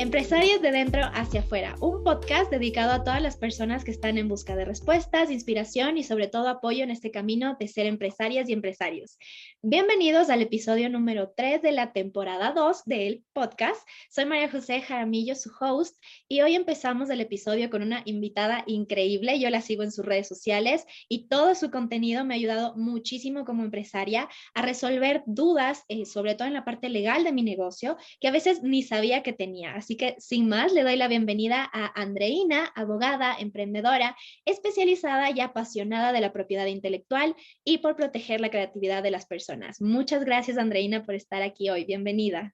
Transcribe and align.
Empresarios 0.00 0.62
de 0.62 0.70
dentro 0.70 1.02
hacia 1.12 1.40
afuera, 1.40 1.74
un 1.80 2.04
podcast 2.04 2.52
dedicado 2.52 2.92
a 2.92 3.02
todas 3.02 3.20
las 3.20 3.36
personas 3.36 3.82
que 3.82 3.90
están 3.90 4.16
en 4.16 4.28
busca 4.28 4.54
de 4.54 4.64
respuestas, 4.64 5.28
inspiración 5.28 5.98
y 5.98 6.04
sobre 6.04 6.28
todo 6.28 6.46
apoyo 6.46 6.84
en 6.84 6.92
este 6.92 7.10
camino 7.10 7.56
de 7.58 7.66
ser 7.66 7.86
empresarias 7.86 8.48
y 8.48 8.52
empresarios. 8.52 9.18
Bienvenidos 9.60 10.30
al 10.30 10.40
episodio 10.40 10.88
número 10.88 11.32
3 11.36 11.62
de 11.62 11.72
la 11.72 11.92
temporada 11.92 12.52
2 12.52 12.84
del 12.84 13.24
podcast. 13.32 13.80
Soy 14.08 14.24
María 14.24 14.48
José 14.48 14.82
Jaramillo, 14.82 15.34
su 15.34 15.50
host, 15.58 15.96
y 16.28 16.42
hoy 16.42 16.54
empezamos 16.54 17.10
el 17.10 17.20
episodio 17.20 17.68
con 17.68 17.82
una 17.82 18.02
invitada 18.04 18.62
increíble. 18.68 19.40
Yo 19.40 19.50
la 19.50 19.62
sigo 19.62 19.82
en 19.82 19.90
sus 19.90 20.06
redes 20.06 20.28
sociales 20.28 20.86
y 21.08 21.26
todo 21.26 21.56
su 21.56 21.72
contenido 21.72 22.24
me 22.24 22.34
ha 22.34 22.36
ayudado 22.36 22.76
muchísimo 22.76 23.44
como 23.44 23.64
empresaria 23.64 24.28
a 24.54 24.62
resolver 24.62 25.24
dudas, 25.26 25.82
eh, 25.88 26.06
sobre 26.06 26.36
todo 26.36 26.46
en 26.46 26.54
la 26.54 26.64
parte 26.64 26.88
legal 26.88 27.24
de 27.24 27.32
mi 27.32 27.42
negocio, 27.42 27.96
que 28.20 28.28
a 28.28 28.32
veces 28.32 28.62
ni 28.62 28.84
sabía 28.84 29.24
que 29.24 29.32
tenía. 29.32 29.74
Así 29.88 29.96
que 29.96 30.16
sin 30.18 30.50
más, 30.50 30.74
le 30.74 30.82
doy 30.82 30.96
la 30.96 31.08
bienvenida 31.08 31.66
a 31.72 31.98
Andreina, 31.98 32.66
abogada, 32.74 33.34
emprendedora, 33.40 34.14
especializada 34.44 35.30
y 35.30 35.40
apasionada 35.40 36.12
de 36.12 36.20
la 36.20 36.30
propiedad 36.30 36.66
intelectual 36.66 37.34
y 37.64 37.78
por 37.78 37.96
proteger 37.96 38.42
la 38.42 38.50
creatividad 38.50 39.02
de 39.02 39.10
las 39.10 39.26
personas. 39.26 39.80
Muchas 39.80 40.26
gracias, 40.26 40.58
Andreina, 40.58 41.04
por 41.04 41.14
estar 41.14 41.40
aquí 41.40 41.70
hoy. 41.70 41.86
Bienvenida. 41.86 42.52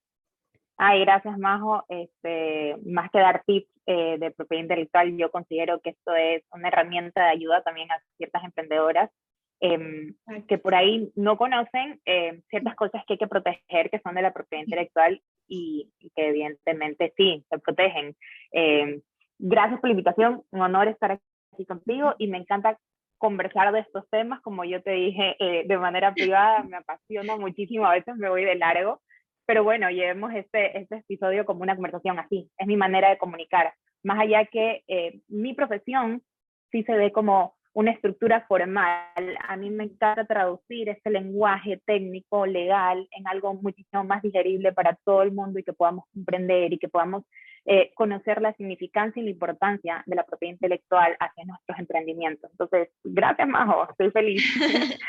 Ay, 0.77 1.01
gracias, 1.01 1.37
Majo. 1.37 1.85
Este, 1.89 2.77
más 2.87 3.11
que 3.11 3.19
dar 3.19 3.43
tips 3.45 3.69
eh, 3.87 4.17
de 4.21 4.31
propiedad 4.31 4.63
intelectual, 4.63 5.17
yo 5.17 5.33
considero 5.33 5.81
que 5.81 5.91
esto 5.91 6.15
es 6.15 6.45
una 6.53 6.69
herramienta 6.69 7.25
de 7.25 7.31
ayuda 7.31 7.65
también 7.65 7.91
a 7.91 8.01
ciertas 8.17 8.45
emprendedoras 8.45 9.11
em, 9.59 10.15
que 10.47 10.59
por 10.59 10.77
ahí 10.77 11.11
no 11.17 11.37
conocen 11.37 12.01
eh, 12.05 12.43
ciertas 12.49 12.77
cosas 12.77 13.03
que 13.09 13.15
hay 13.15 13.19
que 13.19 13.27
proteger 13.27 13.91
que 13.91 13.99
son 14.05 14.15
de 14.15 14.23
la 14.23 14.33
propiedad 14.33 14.63
intelectual 14.63 15.21
y, 15.55 16.11
que 16.15 16.29
evidentemente 16.29 17.13
sí, 17.17 17.45
se 17.49 17.59
protegen. 17.59 18.17
Eh, 18.53 19.01
gracias 19.39 19.81
por 19.81 19.89
la 19.89 19.93
invitación, 19.93 20.43
un 20.51 20.61
honor 20.61 20.89
estar 20.89 21.13
aquí 21.53 21.67
contigo 21.67 22.15
y 22.19 22.29
me 22.29 22.39
encanta 22.39 22.79
conversar 23.19 23.73
de 23.73 23.81
estos 23.81 24.09
temas, 24.11 24.41
como 24.43 24.65
yo 24.65 24.83
te 24.83 24.93
dije 24.93 25.37
eh, 25.39 25.65
de 25.67 25.79
manera 25.79 26.13
privada, 26.15 26.63
me 26.63 26.77
apasiona 26.77 27.37
muchísimo, 27.37 27.87
a 27.87 27.95
veces 27.95 28.17
me 28.17 28.29
voy 28.29 28.45
de 28.45 28.57
largo, 28.57 29.01
pero 29.47 29.65
bueno, 29.65 29.91
llevemos 29.91 30.33
este, 30.35 30.79
este 30.79 30.97
episodio 30.97 31.45
como 31.45 31.63
una 31.63 31.75
conversación 31.75 32.19
así, 32.19 32.51
es 32.59 32.67
mi 32.67 32.77
manera 32.77 33.11
de 33.11 33.19
comunicar, 33.19 33.75
más 34.03 34.21
allá 34.21 34.45
que 34.47 34.85
eh, 34.89 35.21
mi 35.29 35.55
profesión 35.55 36.23
sí 36.71 36.83
se 36.85 36.93
ve 36.95 37.13
como 37.13 37.55
una 37.75 37.91
estructura 37.91 38.47
formal. 38.47 39.37
A 39.49 39.57
mí 39.57 39.69
me 39.71 39.85
encanta 39.85 40.25
traducir 40.25 40.89
ese 40.89 41.11
lenguaje 41.11 41.81
técnico, 41.85 42.47
legal, 42.47 43.07
en 43.11 43.29
algo 43.29 43.55
muchísimo 43.55 44.05
más 44.05 44.23
digerible 44.23 44.73
para 44.73 44.97
todo 45.05 45.23
el 45.23 45.33
mundo 45.33 45.59
y 45.59 45.65
que 45.65 45.73
podamos 45.73 46.05
comprender 46.15 46.73
y 46.73 46.79
que 46.79 46.89
podamos 46.89 47.25
eh, 47.67 47.93
conocer 47.95 48.43
la 48.43 48.53
significancia 48.55 49.21
y 49.21 49.25
la 49.25 49.31
importancia 49.31 50.03
de 50.07 50.17
la 50.17 50.27
propiedad 50.27 50.55
intelectual 50.55 51.17
hacia 51.19 51.45
nuestros 51.45 51.79
emprendimientos. 51.79 52.51
Entonces, 52.51 52.91
gracias, 53.03 53.49
Majo, 53.49 53.89
estoy 53.91 54.11
feliz. 54.11 54.43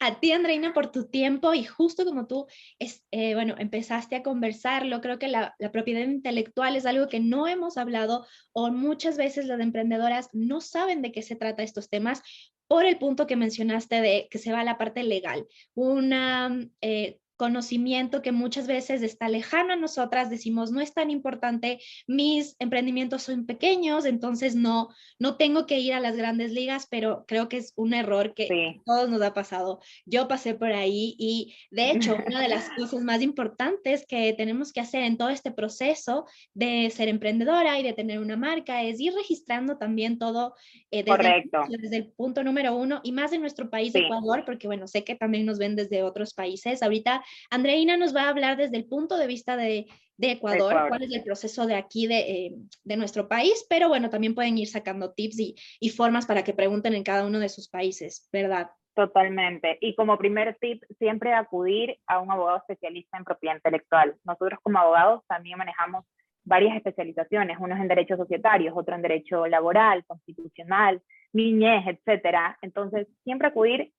a 0.00 0.18
ti, 0.18 0.32
Andreina, 0.32 0.72
por 0.72 0.90
tu 0.90 1.08
tiempo 1.08 1.52
y 1.52 1.64
justo 1.64 2.04
como 2.04 2.26
tú, 2.26 2.46
es, 2.78 3.04
eh, 3.10 3.34
bueno, 3.34 3.54
empezaste 3.58 4.16
a 4.16 4.22
conversarlo, 4.22 5.00
creo 5.00 5.18
que 5.18 5.28
la, 5.28 5.54
la 5.58 5.70
propiedad 5.72 6.02
intelectual 6.02 6.76
es 6.76 6.86
algo 6.86 7.08
que 7.08 7.20
no 7.20 7.46
hemos 7.46 7.76
hablado 7.76 8.26
o 8.52 8.70
muchas 8.70 9.16
veces 9.16 9.46
las 9.46 9.60
emprendedoras 9.60 10.30
no 10.32 10.60
saben 10.60 11.02
de 11.02 11.12
qué 11.12 11.22
se 11.22 11.36
trata 11.36 11.62
estos 11.62 11.90
temas 11.90 12.22
por 12.70 12.84
el 12.84 12.98
punto 12.98 13.26
que 13.26 13.34
mencionaste 13.34 14.00
de 14.00 14.28
que 14.30 14.38
se 14.38 14.52
va 14.52 14.60
a 14.60 14.64
la 14.64 14.78
parte 14.78 15.02
legal. 15.02 15.46
Una 15.74 16.68
eh, 16.80 17.18
conocimiento 17.40 18.20
que 18.20 18.32
muchas 18.32 18.66
veces 18.66 19.02
está 19.02 19.30
lejano 19.30 19.72
a 19.72 19.76
nosotras, 19.76 20.28
decimos, 20.28 20.72
no 20.72 20.82
es 20.82 20.92
tan 20.92 21.08
importante, 21.08 21.80
mis 22.06 22.54
emprendimientos 22.58 23.22
son 23.22 23.46
pequeños, 23.46 24.04
entonces 24.04 24.56
no, 24.56 24.90
no 25.18 25.38
tengo 25.38 25.64
que 25.64 25.78
ir 25.78 25.94
a 25.94 26.00
las 26.00 26.18
grandes 26.18 26.52
ligas, 26.52 26.86
pero 26.90 27.24
creo 27.26 27.48
que 27.48 27.56
es 27.56 27.72
un 27.76 27.94
error 27.94 28.34
que 28.34 28.76
todos 28.84 29.08
nos 29.08 29.22
ha 29.22 29.32
pasado. 29.32 29.80
Yo 30.04 30.28
pasé 30.28 30.52
por 30.52 30.70
ahí 30.70 31.14
y 31.18 31.54
de 31.70 31.92
hecho, 31.92 32.14
una 32.26 32.42
de 32.42 32.48
las 32.48 32.68
cosas 32.76 33.02
más 33.04 33.22
importantes 33.22 34.04
que 34.06 34.34
tenemos 34.34 34.70
que 34.70 34.80
hacer 34.80 35.04
en 35.04 35.16
todo 35.16 35.30
este 35.30 35.50
proceso 35.50 36.26
de 36.52 36.90
ser 36.90 37.08
emprendedora 37.08 37.78
y 37.78 37.82
de 37.82 37.94
tener 37.94 38.18
una 38.18 38.36
marca 38.36 38.82
es 38.82 39.00
ir 39.00 39.14
registrando 39.14 39.78
también 39.78 40.18
todo 40.18 40.56
eh, 40.90 41.04
desde, 41.04 41.36
El, 41.38 41.80
desde, 41.80 41.96
El, 41.96 42.08
punto 42.08 42.44
número 42.44 42.76
uno 42.76 43.00
y 43.02 43.12
más 43.12 43.32
en 43.32 43.40
nuestro 43.40 43.70
país, 43.70 43.94
Ecuador, 43.94 44.42
porque 44.44 44.66
bueno, 44.66 44.86
sé 44.86 45.04
que 45.04 45.14
también 45.14 45.46
nos 45.46 45.58
ven 45.58 45.74
desde 45.74 46.02
otros 46.02 46.34
países. 46.34 46.82
Ahorita 46.82 47.22
Andreina 47.50 47.96
nos 47.96 48.14
va 48.14 48.22
a 48.22 48.28
hablar 48.28 48.56
desde 48.56 48.76
el 48.76 48.86
punto 48.86 49.16
de 49.16 49.26
vista 49.26 49.56
de, 49.56 49.86
Ecuador, 50.22 50.88
cuál 50.88 51.02
es 51.02 51.12
el 51.14 51.24
proceso 51.24 51.66
de 51.66 51.74
aquí, 51.74 52.06
eh, 52.12 52.54
de, 52.84 52.96
nuestro 52.96 53.26
país, 53.26 53.66
pero 53.70 53.88
bueno, 53.88 54.10
también 54.10 54.34
pueden 54.34 54.58
ir 54.58 54.68
sacando 54.68 55.12
tips 55.14 55.56
y, 55.80 55.88
formas 55.90 56.26
para 56.26 56.44
que 56.44 56.52
pregunten 56.52 56.94
en 56.94 57.02
cada 57.02 57.26
uno 57.26 57.38
de 57.38 57.48
sus 57.48 57.68
países, 57.68 58.28
¿verdad? 58.30 58.70
Totalmente. 58.94 59.78
Y 59.80 59.94
como 59.94 60.18
primer 60.18 60.56
tip, 60.60 60.82
siempre 60.98 61.32
acudir 61.32 61.96
a 62.06 62.18
un 62.18 62.30
abogado 62.30 62.58
especialista 62.58 63.16
en 63.16 63.24
propiedad 63.24 63.56
intelectual. 63.56 64.14
Nosotros 64.24 64.60
como 64.62 64.78
abogados 64.78 65.22
también 65.26 65.56
manejamos 65.56 66.04
varias 66.44 66.76
especializaciones, 66.76 67.58
unos 67.58 67.78
en 67.78 67.88
derecho 67.88 68.16
societario, 68.16 68.74
otros 68.74 68.96
en 68.96 69.02
derecho 69.02 69.46
laboral, 69.46 70.04
constitucional, 70.06 71.00
niñez, 71.32 71.84
etcétera. 71.86 72.58
Entonces, 72.62 73.06
siempre 73.24 73.48
acudir 73.48 73.92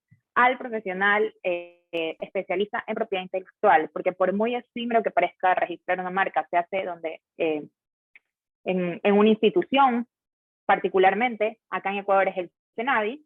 al 0.46 0.58
profesional 0.58 1.34
eh, 1.44 1.82
especialista 2.20 2.84
en 2.88 2.96
propiedad 2.96 3.24
intelectual, 3.24 3.90
porque 3.92 4.14
por 4.14 4.34
muy 4.34 4.56
efímero 4.56 5.04
que 5.04 5.12
parezca 5.12 5.54
registrar 5.56 6.00
una 6.00 6.10
marca, 6.10 6.48
se 6.50 6.58
hace 6.58 6.86
donde 6.86 7.22
eh, 7.38 7.64
en, 8.64 9.00
en, 9.04 9.18
una 9.18 9.30
institución, 9.30 10.08
particularmente, 10.66 11.60
acá 11.70 11.92
en 11.92 11.98
Ecuador 11.98 12.30
es 12.30 12.38
el 12.38 12.52
CENADI, 12.76 13.26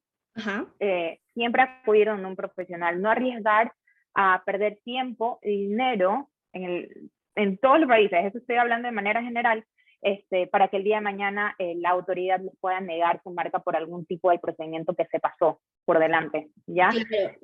eh, 0.80 1.20
siempre 1.34 1.62
acudir 1.62 2.10
a 2.10 2.16
un 2.16 2.36
profesional, 2.36 3.02
no 3.02 3.10
arriesgar 3.10 3.72
a 4.14 4.44
perder 4.46 4.80
tiempo 4.84 5.40
y 5.44 5.68
dinero 5.68 6.30
en, 6.52 6.64
el, 6.64 7.12
en 7.36 7.58
todos 7.58 7.80
los 7.80 7.88
países, 7.88 8.26
eso 8.26 8.40
estoy 8.40 8.56
hablando 8.56 8.88
de 8.88 8.94
manera 8.94 9.22
general, 9.22 9.64
este, 10.06 10.46
para 10.46 10.68
que 10.68 10.78
el 10.78 10.84
día 10.84 10.98
de 10.98 11.02
mañana 11.02 11.56
eh, 11.58 11.74
la 11.78 11.90
autoridad 11.90 12.40
les 12.40 12.56
pueda 12.60 12.80
negar 12.80 13.22
su 13.24 13.32
marca 13.32 13.58
por 13.58 13.76
algún 13.76 14.06
tipo 14.06 14.30
de 14.30 14.38
procedimiento 14.38 14.94
que 14.94 15.08
se 15.08 15.20
pasó 15.20 15.60
por 15.84 15.98
delante, 15.98 16.52
¿ya? 16.68 16.92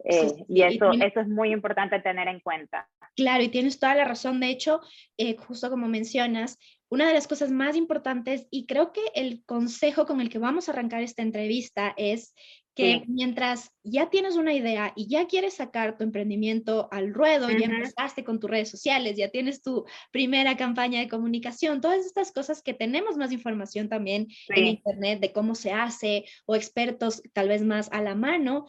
Eh, 0.05 0.45
y 0.47 0.61
eso, 0.61 0.91
eso 0.91 1.21
es 1.21 1.27
muy 1.27 1.51
importante 1.51 1.99
tener 2.01 2.27
en 2.27 2.39
cuenta. 2.39 2.87
Claro, 3.15 3.41
y 3.41 3.49
tienes 3.49 3.79
toda 3.79 3.95
la 3.95 4.05
razón. 4.05 4.39
De 4.39 4.49
hecho, 4.49 4.79
eh, 5.17 5.35
justo 5.37 5.71
como 5.71 5.87
mencionas, 5.87 6.59
una 6.89 7.07
de 7.07 7.15
las 7.15 7.27
cosas 7.27 7.49
más 7.49 7.75
importantes, 7.75 8.47
y 8.51 8.67
creo 8.67 8.91
que 8.91 9.01
el 9.15 9.43
consejo 9.45 10.05
con 10.05 10.21
el 10.21 10.29
que 10.29 10.37
vamos 10.37 10.69
a 10.69 10.73
arrancar 10.73 11.01
esta 11.01 11.23
entrevista 11.23 11.95
es 11.97 12.35
que 12.81 13.03
mientras 13.07 13.71
ya 13.83 14.09
tienes 14.09 14.35
una 14.35 14.53
idea 14.53 14.93
y 14.95 15.07
ya 15.07 15.27
quieres 15.27 15.55
sacar 15.55 15.97
tu 15.97 16.03
emprendimiento 16.03 16.87
al 16.91 17.13
ruedo, 17.13 17.49
ya 17.49 17.65
empezaste 17.65 18.23
con 18.23 18.39
tus 18.39 18.49
redes 18.49 18.69
sociales, 18.69 19.17
ya 19.17 19.29
tienes 19.29 19.61
tu 19.61 19.85
primera 20.11 20.57
campaña 20.57 20.99
de 20.99 21.07
comunicación, 21.07 21.81
todas 21.81 22.05
estas 22.05 22.31
cosas 22.31 22.61
que 22.61 22.73
tenemos 22.73 23.17
más 23.17 23.31
información 23.31 23.89
también 23.89 24.27
en 24.49 24.65
Internet 24.65 25.19
de 25.19 25.31
cómo 25.31 25.55
se 25.55 25.71
hace 25.71 26.25
o 26.45 26.55
expertos 26.55 27.21
tal 27.33 27.47
vez 27.47 27.63
más 27.63 27.91
a 27.91 28.01
la 28.01 28.15
mano, 28.15 28.65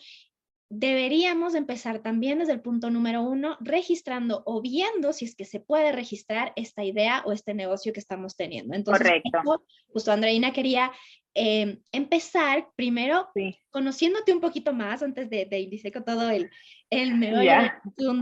deberíamos 0.75 1.55
empezar 1.55 1.99
también 1.99 2.39
desde 2.39 2.55
el 2.55 2.63
punto 2.63 2.89
número 2.89 3.21
uno, 3.21 3.59
registrando 3.61 4.43
o 4.47 4.63
viendo 4.63 5.13
si 5.13 5.27
es 5.27 5.37
que 5.37 5.45
se 5.45 5.61
puede 5.61 5.93
registrar 5.93 6.55
esta 6.57 6.83
idea 6.83 7.23
o 7.27 7.33
este 7.33 7.53
negocio 7.53 7.93
que 7.93 8.01
estamos 8.01 8.37
teniendo. 8.37 8.75
Entonces, 8.75 9.07
Correcto. 9.07 9.67
justo 9.89 10.13
Andreina 10.13 10.55
quería 10.55 10.91
eh, 11.35 11.79
empezar 11.93 12.69
primero 12.75 13.29
conociéndote 13.71 14.33
un 14.33 14.41
poquito 14.41 14.73
más 14.73 15.03
antes 15.03 15.29
de, 15.29 15.45
de 15.45 15.61
iniciar 15.61 15.93
con 15.93 16.07
todo 16.07 16.31
el, 16.31 16.51
el 16.89 17.17
meollo 17.17 17.71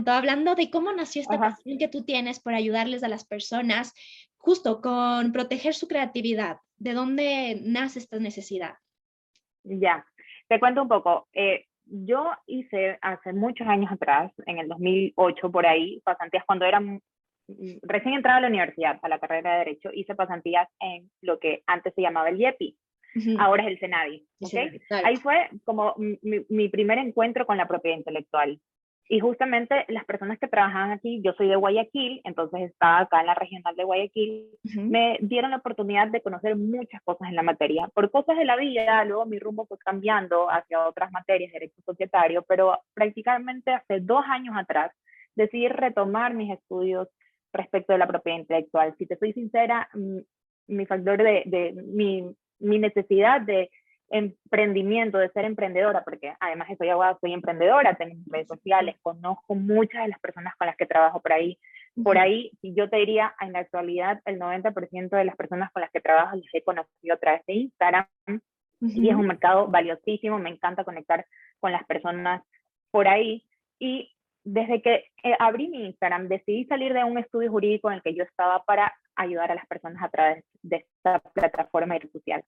hablando 0.07 0.53
de 0.53 0.69
cómo 0.69 0.91
nació 0.91 1.21
esta 1.21 1.39
pasión 1.39 1.77
que 1.77 1.87
tú 1.87 2.03
tienes 2.03 2.41
por 2.41 2.53
ayudarles 2.53 3.03
a 3.03 3.07
las 3.07 3.23
personas, 3.23 3.93
justo 4.35 4.81
con 4.81 5.31
proteger 5.31 5.73
su 5.73 5.87
creatividad. 5.87 6.57
¿De 6.77 6.91
dónde 6.91 7.61
nace 7.63 7.99
esta 7.99 8.19
necesidad? 8.19 8.73
Ya, 9.63 10.05
te 10.49 10.59
cuento 10.59 10.81
un 10.81 10.89
poco. 10.89 11.29
Eh, 11.31 11.67
yo 11.91 12.31
hice 12.47 12.97
hace 13.01 13.33
muchos 13.33 13.67
años 13.67 13.91
atrás, 13.91 14.31
en 14.45 14.57
el 14.57 14.67
2008 14.67 15.51
por 15.51 15.65
ahí, 15.65 16.01
pasantías 16.03 16.45
cuando 16.45 16.65
era 16.65 16.81
recién 17.83 18.13
entrada 18.15 18.37
a 18.37 18.41
la 18.41 18.47
universidad, 18.47 18.99
a 19.01 19.09
la 19.09 19.19
carrera 19.19 19.53
de 19.53 19.59
Derecho, 19.59 19.89
hice 19.93 20.15
pasantías 20.15 20.67
en 20.79 21.09
lo 21.21 21.39
que 21.39 21.63
antes 21.67 21.93
se 21.93 22.01
llamaba 22.01 22.29
el 22.29 22.39
IEPI, 22.39 22.77
ahora 23.39 23.63
es 23.63 23.69
el 23.69 23.79
SENADI. 23.79 24.25
Ahí 25.03 25.17
fue 25.17 25.49
como 25.65 25.93
mi, 25.97 26.45
mi, 26.49 26.69
primer 26.69 26.97
encuentro 26.97 27.45
con 27.45 27.57
la 27.57 27.67
propiedad 27.67 27.97
intelectual. 27.97 28.59
Y 29.13 29.19
justamente 29.19 29.83
las 29.89 30.05
personas 30.05 30.39
que 30.39 30.47
trabajaban 30.47 30.91
aquí, 30.91 31.21
yo 31.21 31.33
soy 31.33 31.49
de 31.49 31.57
Guayaquil, 31.57 32.21
entonces 32.23 32.61
estaba 32.61 32.99
acá 32.99 33.19
en 33.19 33.25
la 33.25 33.35
regional 33.35 33.75
de 33.75 33.83
Guayaquil, 33.83 34.47
me 34.73 35.17
dieron 35.19 35.51
la 35.51 35.57
oportunidad 35.57 36.07
de 36.07 36.21
conocer 36.21 36.55
muchas 36.55 37.01
cosas 37.01 37.27
en 37.27 37.35
la 37.35 37.43
materia. 37.43 37.89
Por 37.93 38.09
cosas 38.09 38.37
de 38.37 38.45
la 38.45 38.55
vida, 38.55 39.03
luego 39.03 39.25
mi 39.25 39.37
rumbo 39.37 39.65
fue 39.65 39.77
cambiando 39.79 40.49
hacia 40.49 40.87
otras 40.87 41.11
materias, 41.11 41.51
derecho 41.51 41.81
societario, 41.85 42.45
pero 42.47 42.79
prácticamente 42.93 43.73
hace 43.73 43.99
dos 43.99 44.23
años 44.29 44.55
atrás 44.57 44.93
decidí 45.35 45.67
retomar 45.67 46.33
mis 46.33 46.53
estudios 46.53 47.09
respecto 47.51 47.91
de 47.91 47.99
la 47.99 48.07
propiedad 48.07 48.39
intelectual. 48.39 48.95
Si 48.97 49.07
te 49.07 49.17
soy 49.17 49.33
sincera, 49.33 49.89
mm, 49.93 50.19
mi 50.67 50.85
factor 50.85 51.21
de, 51.21 51.43
de 51.47 51.73
mi, 51.73 52.33
mi 52.59 52.79
necesidad 52.79 53.41
de 53.41 53.71
emprendimiento, 54.11 55.17
de 55.17 55.29
ser 55.29 55.45
emprendedora, 55.45 56.03
porque 56.03 56.33
además 56.39 56.67
soy 56.77 56.89
abogada, 56.89 57.17
soy 57.19 57.33
emprendedora, 57.33 57.95
tengo 57.95 58.15
redes 58.27 58.47
sociales, 58.47 58.95
conozco 59.01 59.55
muchas 59.55 60.03
de 60.03 60.09
las 60.09 60.19
personas 60.19 60.53
con 60.57 60.67
las 60.67 60.75
que 60.75 60.85
trabajo 60.85 61.21
por 61.21 61.33
ahí. 61.33 61.57
Por 62.03 62.17
ahí, 62.17 62.51
yo 62.61 62.89
te 62.89 62.97
diría, 62.97 63.33
en 63.41 63.53
la 63.53 63.59
actualidad, 63.59 64.21
el 64.25 64.39
90% 64.39 65.09
de 65.09 65.25
las 65.25 65.35
personas 65.35 65.71
con 65.71 65.81
las 65.81 65.91
que 65.91 66.01
trabajo 66.01 66.35
las 66.35 66.53
he 66.53 66.63
conocido 66.63 67.15
a 67.15 67.17
través 67.17 67.45
de 67.45 67.53
Instagram 67.53 68.05
y 68.81 69.09
es 69.09 69.15
un 69.15 69.27
mercado 69.27 69.67
valiosísimo, 69.67 70.39
me 70.39 70.49
encanta 70.49 70.83
conectar 70.83 71.25
con 71.59 71.71
las 71.71 71.85
personas 71.85 72.41
por 72.89 73.07
ahí. 73.07 73.45
Y 73.79 74.11
desde 74.43 74.81
que 74.81 75.05
eh, 75.23 75.35
abrí 75.39 75.67
mi 75.67 75.85
Instagram, 75.85 76.27
decidí 76.27 76.65
salir 76.65 76.93
de 76.93 77.03
un 77.03 77.17
estudio 77.17 77.51
jurídico 77.51 77.89
en 77.89 77.95
el 77.95 78.01
que 78.01 78.15
yo 78.15 78.23
estaba 78.23 78.63
para 78.63 78.93
ayudar 79.15 79.51
a 79.51 79.55
las 79.55 79.67
personas 79.67 80.01
a 80.03 80.09
través 80.09 80.43
de 80.63 80.77
esta 80.77 81.19
plataforma 81.19 81.97
social. 82.11 82.43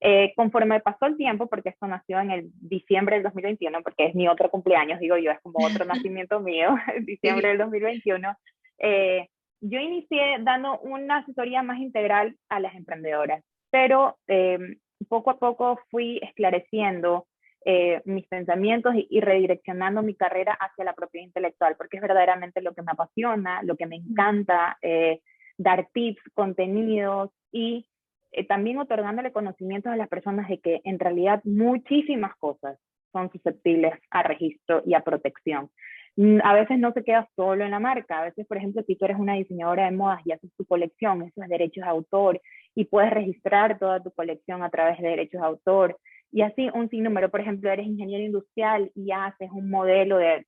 Eh, 0.00 0.32
conforme 0.36 0.80
pasó 0.80 1.06
el 1.06 1.16
tiempo, 1.16 1.46
porque 1.46 1.70
esto 1.70 1.86
nació 1.86 2.20
en 2.20 2.30
el 2.30 2.50
diciembre 2.60 3.16
del 3.16 3.24
2021, 3.24 3.82
porque 3.82 4.06
es 4.06 4.14
mi 4.14 4.28
otro 4.28 4.50
cumpleaños, 4.50 5.00
digo 5.00 5.16
yo, 5.16 5.30
es 5.30 5.40
como 5.40 5.64
otro 5.64 5.84
nacimiento 6.12 6.40
mío, 6.40 6.76
diciembre 7.02 7.48
del 7.48 7.58
2021, 7.58 8.36
eh, 8.78 9.28
yo 9.60 9.80
inicié 9.80 10.36
dando 10.40 10.78
una 10.80 11.18
asesoría 11.18 11.62
más 11.62 11.78
integral 11.78 12.36
a 12.48 12.60
las 12.60 12.74
emprendedoras, 12.74 13.42
pero 13.70 14.18
eh, 14.28 14.58
poco 15.08 15.30
a 15.30 15.38
poco 15.38 15.80
fui 15.90 16.18
esclareciendo 16.22 17.26
mis 18.04 18.26
pensamientos 18.26 18.92
y, 18.94 19.22
redireccionando 19.22 20.02
mi 20.02 20.14
carrera 20.14 20.52
hacia 20.52 20.84
la 20.84 20.92
propiedad 20.92 21.24
intelectual, 21.24 21.76
porque 21.78 21.96
es 21.96 22.02
verdaderamente 22.02 22.60
lo 22.60 22.74
que 22.74 22.82
me 22.82 22.92
apasiona, 22.92 23.62
lo 23.62 23.74
que 23.74 23.86
me 23.86 23.96
encanta, 23.96 24.76
dar 25.56 25.88
tips, 25.94 26.20
contenidos 26.34 27.30
y 27.50 27.86
eh, 28.34 28.44
también 28.46 28.78
otorgándole 28.78 29.32
conocimientos 29.32 29.92
a 29.92 29.96
las 29.96 30.08
personas 30.08 30.48
de 30.48 30.58
que 30.58 30.80
en 30.84 30.98
realidad 30.98 31.40
muchísimas 31.44 32.34
cosas 32.36 32.78
son 33.12 33.30
susceptibles 33.30 33.94
a 34.10 34.22
registro 34.22 34.82
y 34.84 34.94
a 34.94 35.00
protección. 35.00 35.70
Mm, 36.16 36.38
a 36.44 36.54
veces 36.54 36.78
no 36.78 36.92
se 36.92 37.02
queda 37.02 37.28
solo 37.34 37.64
en 37.64 37.70
la 37.70 37.80
marca, 37.80 38.20
a 38.20 38.24
veces, 38.24 38.46
por 38.46 38.56
ejemplo, 38.56 38.82
si 38.86 38.96
tú 38.96 39.04
eres 39.04 39.18
una 39.18 39.34
diseñadora 39.34 39.84
de 39.84 39.96
modas 39.96 40.20
y 40.24 40.32
haces 40.32 40.50
tu 40.56 40.64
colección, 40.64 41.22
esos 41.22 41.48
derechos 41.48 41.84
de 41.84 41.90
autor, 41.90 42.40
y 42.74 42.84
puedes 42.84 43.10
registrar 43.10 43.78
toda 43.78 44.02
tu 44.02 44.10
colección 44.12 44.62
a 44.62 44.70
través 44.70 44.98
de 44.98 45.08
derechos 45.08 45.40
de 45.40 45.46
autor, 45.46 45.98
y 46.32 46.42
así 46.42 46.68
un 46.74 46.88
sinnúmero, 46.90 47.30
por 47.30 47.40
ejemplo, 47.40 47.70
eres 47.70 47.86
ingeniero 47.86 48.24
industrial 48.24 48.90
y 48.94 49.12
haces 49.12 49.50
un 49.52 49.70
modelo 49.70 50.18
de 50.18 50.46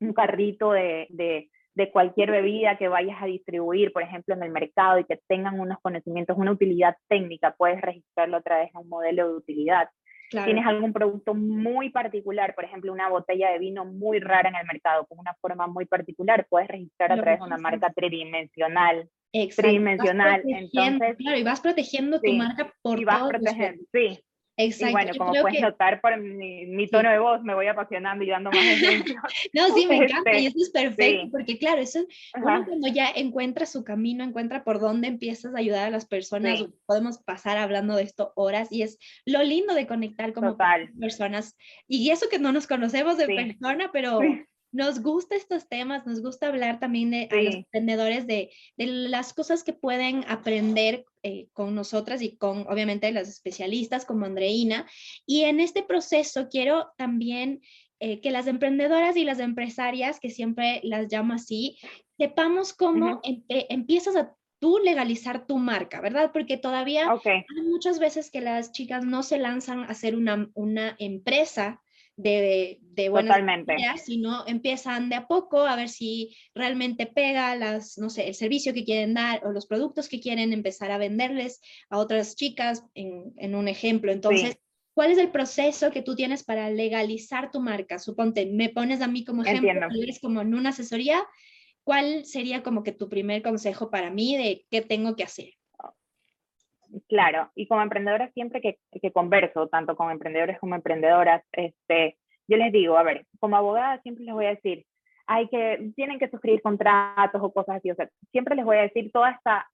un 0.00 0.12
carrito 0.12 0.72
de, 0.72 1.06
de 1.10 1.50
de 1.74 1.90
cualquier 1.90 2.30
bebida 2.30 2.76
que 2.76 2.88
vayas 2.88 3.16
a 3.20 3.26
distribuir, 3.26 3.92
por 3.92 4.02
ejemplo, 4.02 4.34
en 4.34 4.42
el 4.42 4.50
mercado 4.50 4.98
y 4.98 5.04
que 5.04 5.20
tengan 5.26 5.58
unos 5.58 5.78
conocimientos, 5.80 6.36
una 6.36 6.52
utilidad 6.52 6.96
técnica, 7.08 7.54
puedes 7.56 7.80
registrarlo 7.80 8.36
a 8.36 8.42
través 8.42 8.72
de 8.72 8.78
un 8.78 8.88
modelo 8.88 9.28
de 9.28 9.36
utilidad. 9.36 9.88
Tienes 10.30 10.66
algún 10.66 10.94
producto 10.94 11.34
muy 11.34 11.90
particular, 11.90 12.54
por 12.54 12.64
ejemplo, 12.64 12.90
una 12.90 13.08
botella 13.08 13.50
de 13.50 13.58
vino 13.58 13.84
muy 13.84 14.18
rara 14.18 14.48
en 14.48 14.56
el 14.56 14.66
mercado, 14.66 15.06
con 15.06 15.18
una 15.18 15.34
forma 15.34 15.66
muy 15.66 15.84
particular, 15.84 16.46
puedes 16.48 16.68
registrar 16.68 17.12
a 17.12 17.16
través 17.16 17.40
de 17.40 17.46
una 17.46 17.58
marca 17.58 17.92
tridimensional. 17.92 19.08
Tridimensional. 19.30 20.42
Entonces, 20.46 21.16
claro, 21.18 21.38
y 21.38 21.42
vas 21.42 21.60
protegiendo 21.60 22.20
tu 22.20 22.32
marca 22.32 22.72
por 22.80 22.98
y 22.98 23.04
vas 23.04 23.28
protegiendo, 23.28 23.84
sí, 23.92 24.24
Exacto. 24.56 24.88
Y 24.88 24.92
bueno, 24.92 25.12
como 25.16 25.32
puedes 25.32 25.60
notar 25.60 26.00
por 26.00 26.18
mi, 26.20 26.86
tono 26.88 27.10
de 27.10 27.18
voz, 27.18 27.42
me 27.42 27.54
voy 27.54 27.66
apasionando 27.66 28.22
y 28.22 28.28
dando 28.28 28.50
más 28.50 28.60
no, 29.54 29.74
sí, 29.74 29.86
me 29.86 29.96
encanta 30.04 30.38
y 30.38 30.46
este, 30.46 30.58
eso 30.58 30.66
es 30.66 30.70
perfecto, 30.70 31.28
porque 31.30 31.58
claro, 31.58 31.80
eso 31.80 32.00
uno 32.36 32.64
cuando 32.66 32.88
ya 32.88 33.10
encuentra 33.14 33.64
su 33.66 33.82
camino, 33.82 34.24
encuentra 34.24 34.62
por 34.62 34.78
dónde 34.78 35.08
empiezas 35.08 35.54
a 35.54 35.58
ayudar 35.58 35.86
a 35.86 35.90
las 35.90 36.06
personas, 36.06 36.64
podemos 36.86 37.18
pasar 37.18 37.56
hablando 37.56 37.96
de 37.96 38.02
esto 38.02 38.32
horas 38.36 38.68
y 38.70 38.82
es 38.82 38.98
lo 39.24 39.42
lindo 39.42 39.74
de 39.74 39.86
conectar 39.86 40.32
como 40.32 40.56
personas. 41.00 41.56
Y 41.88 42.10
eso 42.10 42.28
que 42.28 42.38
no 42.38 42.52
nos 42.52 42.66
conocemos 42.66 43.16
de 43.16 43.26
persona, 43.26 43.90
pero 43.92 44.20
nos 44.72 45.02
gusta 45.02 45.36
estos 45.36 45.68
temas, 45.68 46.06
nos 46.06 46.22
gusta 46.22 46.48
hablar 46.48 46.80
también 46.80 47.10
de 47.10 47.28
a 47.30 47.36
los 47.36 47.54
emprendedores 47.54 48.26
de, 48.26 48.50
de, 48.76 48.86
las 48.86 49.34
cosas 49.34 49.62
que 49.62 49.74
pueden 49.74 50.24
aprender 50.26 51.04
eh, 51.22 51.48
con 51.52 51.74
nosotras 51.74 52.22
y 52.22 52.36
con 52.36 52.66
obviamente 52.68 53.12
las 53.12 53.28
especialistas 53.28 54.06
como 54.06 54.24
Andreina. 54.24 54.86
Y 55.26 55.42
en 55.42 55.60
este 55.60 55.82
proceso 55.82 56.48
quiero 56.48 56.92
también 56.96 57.60
eh, 58.00 58.20
que 58.20 58.30
las 58.30 58.46
emprendedoras 58.46 59.16
y 59.16 59.24
las 59.24 59.38
empresarias, 59.38 60.18
que 60.18 60.30
siempre 60.30 60.80
las 60.84 61.12
llamo 61.12 61.34
así, 61.34 61.78
sepamos 62.18 62.72
cómo 62.72 63.20
empiezas 63.22 64.16
a 64.16 64.34
tú 64.58 64.78
legalizar 64.78 65.46
tu 65.46 65.58
marca, 65.58 66.00
¿verdad? 66.00 66.30
Porque 66.32 66.56
todavía 66.56 67.10
hay 67.24 67.62
muchas 67.64 67.98
veces 67.98 68.30
que 68.30 68.40
las 68.40 68.72
chicas 68.72 69.04
no 69.04 69.22
se 69.22 69.36
lanzan 69.36 69.80
a 69.80 69.86
hacer 69.86 70.16
una, 70.16 70.48
una 70.54 70.94
empresa 70.98 71.81
de, 72.16 72.78
de 72.80 73.08
buenas 73.08 73.38
ideas, 73.38 74.04
sino 74.04 74.46
empiezan 74.46 75.08
de 75.08 75.16
a 75.16 75.26
poco 75.26 75.60
a 75.60 75.76
ver 75.76 75.88
si 75.88 76.36
realmente 76.54 77.06
pega 77.06 77.56
las, 77.56 77.98
no 77.98 78.10
sé, 78.10 78.28
el 78.28 78.34
servicio 78.34 78.74
que 78.74 78.84
quieren 78.84 79.14
dar 79.14 79.44
o 79.46 79.52
los 79.52 79.66
productos 79.66 80.08
que 80.08 80.20
quieren 80.20 80.52
empezar 80.52 80.90
a 80.90 80.98
venderles 80.98 81.60
a 81.88 81.98
otras 81.98 82.36
chicas, 82.36 82.84
en, 82.94 83.32
en 83.38 83.54
un 83.54 83.68
ejemplo. 83.68 84.12
Entonces, 84.12 84.56
¿cuál 84.94 85.10
es 85.10 85.18
el 85.18 85.30
proceso 85.30 85.90
que 85.90 86.02
tú 86.02 86.14
tienes 86.14 86.44
para 86.44 86.70
legalizar 86.70 87.50
tu 87.50 87.60
marca? 87.60 87.98
Suponte, 87.98 88.46
me 88.46 88.68
pones 88.68 89.00
a 89.00 89.08
mí 89.08 89.24
como 89.24 89.42
ejemplo, 89.42 89.88
eres 90.02 90.20
como 90.20 90.42
en 90.42 90.54
una 90.54 90.70
asesoría, 90.70 91.22
¿cuál 91.82 92.24
sería 92.26 92.62
como 92.62 92.82
que 92.82 92.92
tu 92.92 93.08
primer 93.08 93.42
consejo 93.42 93.90
para 93.90 94.10
mí 94.10 94.36
de 94.36 94.66
qué 94.70 94.82
tengo 94.82 95.16
que 95.16 95.24
hacer? 95.24 95.54
Claro, 97.08 97.50
y 97.54 97.66
como 97.66 97.82
emprendedora 97.82 98.30
siempre 98.32 98.60
que, 98.60 98.78
que, 99.00 99.12
converso, 99.12 99.68
tanto 99.68 99.96
con 99.96 100.10
emprendedores 100.10 100.58
como 100.58 100.74
emprendedoras, 100.74 101.42
este, 101.52 102.18
yo 102.48 102.56
les 102.56 102.72
digo, 102.72 102.98
a 102.98 103.02
ver, 103.02 103.26
como 103.40 103.56
abogada 103.56 104.00
siempre 104.02 104.24
les 104.24 104.34
voy 104.34 104.46
a 104.46 104.54
decir, 104.54 104.84
hay 105.26 105.48
que, 105.48 105.92
tienen 105.96 106.18
que 106.18 106.28
suscribir 106.28 106.60
contratos 106.60 107.40
o 107.42 107.52
cosas 107.52 107.76
así, 107.76 107.90
o 107.90 107.94
sea, 107.94 108.08
siempre 108.30 108.56
les 108.56 108.64
voy 108.64 108.76
a 108.76 108.82
decir 108.82 109.10
toda 109.12 109.30
esta 109.30 109.68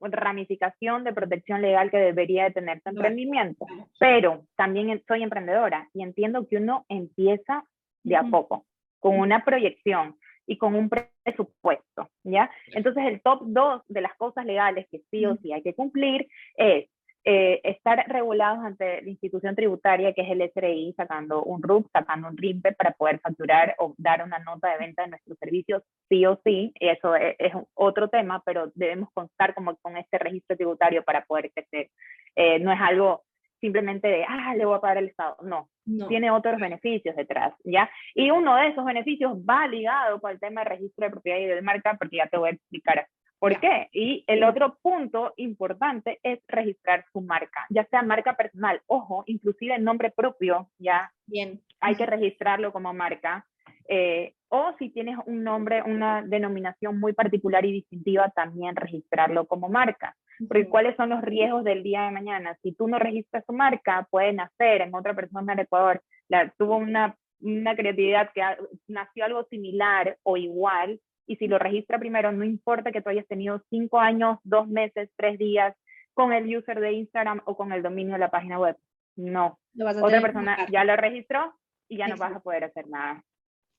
ramificación 0.00 1.04
de 1.04 1.12
protección 1.12 1.62
legal 1.62 1.90
que 1.90 1.98
debería 1.98 2.44
de 2.44 2.50
tener 2.50 2.80
tu 2.82 2.90
emprendimiento, 2.90 3.66
pero 3.98 4.44
también 4.56 5.02
soy 5.06 5.22
emprendedora 5.22 5.88
y 5.94 6.02
entiendo 6.02 6.46
que 6.46 6.56
uno 6.56 6.84
empieza 6.88 7.64
de 8.04 8.16
a 8.16 8.24
poco, 8.24 8.66
con 8.98 9.18
una 9.18 9.44
proyección 9.44 10.16
y 10.46 10.58
con 10.58 10.74
un 10.74 10.88
presupuesto, 10.88 12.08
¿ya? 12.24 12.50
Entonces 12.68 13.04
el 13.06 13.20
top 13.22 13.42
2 13.46 13.82
de 13.88 14.00
las 14.00 14.14
cosas 14.16 14.44
legales 14.44 14.86
que 14.90 15.02
sí 15.10 15.24
o 15.26 15.36
sí 15.36 15.52
hay 15.52 15.62
que 15.62 15.74
cumplir 15.74 16.28
es 16.56 16.88
eh, 17.24 17.60
estar 17.62 18.04
regulados 18.08 18.64
ante 18.64 19.00
la 19.00 19.08
institución 19.08 19.54
tributaria 19.54 20.12
que 20.12 20.22
es 20.22 20.30
el 20.30 20.42
SRI, 20.42 20.92
sacando 20.96 21.44
un 21.44 21.62
RUP, 21.62 21.86
sacando 21.92 22.26
un 22.26 22.36
RIMPE 22.36 22.72
para 22.72 22.90
poder 22.92 23.20
facturar 23.20 23.76
o 23.78 23.94
dar 23.96 24.24
una 24.24 24.40
nota 24.40 24.72
de 24.72 24.78
venta 24.78 25.02
de 25.02 25.10
nuestros 25.10 25.38
servicios, 25.38 25.84
sí 26.08 26.26
o 26.26 26.40
sí, 26.44 26.72
eso 26.80 27.14
es, 27.14 27.52
otro 27.74 28.08
tema, 28.08 28.42
pero 28.44 28.72
debemos 28.74 29.08
constar 29.14 29.54
como 29.54 29.76
con 29.76 29.96
este 29.96 30.18
registro 30.18 30.56
tributario 30.56 31.04
para 31.04 31.24
poder 31.24 31.52
crecer. 31.52 31.90
Eh, 32.34 32.58
no 32.58 32.72
es 32.72 32.80
algo 32.80 33.22
simplemente 33.62 34.08
de, 34.08 34.24
ah, 34.28 34.54
le 34.56 34.66
voy 34.66 34.76
a 34.76 34.80
pagar 34.80 34.98
el 34.98 35.08
Estado. 35.08 35.36
No, 35.42 35.70
tiene 36.08 36.30
otros 36.30 36.60
beneficios 36.60 37.16
detrás, 37.16 37.54
¿ya? 37.64 37.88
Y 38.14 38.30
uno 38.30 38.56
de 38.56 38.68
esos 38.68 38.84
beneficios 38.84 39.38
va 39.38 39.66
ligado 39.68 40.20
con 40.20 40.32
el 40.32 40.40
tema 40.40 40.62
de 40.62 40.70
registro 40.70 41.06
de 41.06 41.12
propiedad 41.12 41.38
y 41.38 41.46
de 41.46 41.62
marca, 41.62 41.96
porque 41.98 42.16
ya 42.16 42.26
te 42.26 42.36
voy 42.36 42.50
a 42.50 42.52
explicar 42.52 43.06
por 43.38 43.58
qué. 43.60 43.88
Y 43.92 44.24
el 44.26 44.42
otro 44.44 44.78
punto 44.82 45.32
importante 45.36 46.18
es 46.22 46.40
registrar 46.48 47.04
su 47.12 47.20
marca, 47.20 47.66
ya 47.70 47.84
sea 47.86 48.02
marca 48.02 48.36
personal, 48.36 48.82
ojo, 48.86 49.22
inclusive 49.26 49.76
el 49.76 49.84
nombre 49.84 50.10
propio, 50.10 50.68
ya. 50.78 51.12
Bien. 51.26 51.60
Hay 51.80 51.94
que 51.94 52.06
registrarlo 52.06 52.72
como 52.72 52.92
marca. 52.92 53.46
Eh, 53.88 54.34
o 54.48 54.74
si 54.78 54.90
tienes 54.90 55.16
un 55.26 55.42
nombre, 55.42 55.82
una 55.82 56.22
denominación 56.22 57.00
muy 57.00 57.12
particular 57.12 57.64
y 57.64 57.72
distintiva, 57.72 58.30
también 58.30 58.76
registrarlo 58.76 59.46
como 59.46 59.68
marca. 59.68 60.14
Porque 60.48 60.68
¿cuáles 60.68 60.96
son 60.96 61.10
los 61.10 61.22
riesgos 61.22 61.64
del 61.64 61.82
día 61.82 62.02
de 62.02 62.10
mañana? 62.10 62.58
Si 62.62 62.72
tú 62.72 62.88
no 62.88 62.98
registras 62.98 63.46
tu 63.46 63.52
marca, 63.52 64.06
puede 64.10 64.32
nacer 64.32 64.82
en 64.82 64.94
otra 64.94 65.14
persona 65.14 65.52
en 65.52 65.60
Ecuador, 65.60 66.02
la, 66.28 66.52
tuvo 66.58 66.76
una, 66.76 67.16
una 67.40 67.76
creatividad 67.76 68.30
que 68.34 68.42
nació 68.88 69.24
algo 69.24 69.44
similar 69.44 70.16
o 70.22 70.36
igual, 70.36 71.00
y 71.26 71.36
si 71.36 71.46
lo 71.46 71.58
registra 71.58 71.98
primero, 71.98 72.32
no 72.32 72.44
importa 72.44 72.92
que 72.92 73.00
tú 73.00 73.10
hayas 73.10 73.26
tenido 73.26 73.62
cinco 73.70 74.00
años, 74.00 74.38
dos 74.42 74.68
meses, 74.68 75.10
tres 75.16 75.38
días 75.38 75.74
con 76.14 76.32
el 76.32 76.54
user 76.54 76.80
de 76.80 76.92
Instagram 76.92 77.40
o 77.44 77.56
con 77.56 77.72
el 77.72 77.82
dominio 77.82 78.14
de 78.14 78.18
la 78.18 78.30
página 78.30 78.58
web. 78.58 78.76
No. 79.16 79.58
Otra 80.02 80.20
persona 80.20 80.66
ya 80.70 80.84
lo 80.84 80.96
registró 80.96 81.54
y 81.88 81.98
ya 81.98 82.08
no 82.08 82.16
vas 82.16 82.34
a 82.34 82.40
poder 82.40 82.64
hacer 82.64 82.88
nada. 82.88 83.22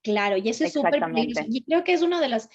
Claro, 0.03 0.37
y 0.37 0.49
eso 0.49 0.65
es 0.65 0.73
súper 0.73 1.01
Y 1.47 1.63
creo 1.63 1.83
que 1.83 1.93
es 1.93 2.01
uno 2.01 2.19
de 2.19 2.27
los, 2.27 2.49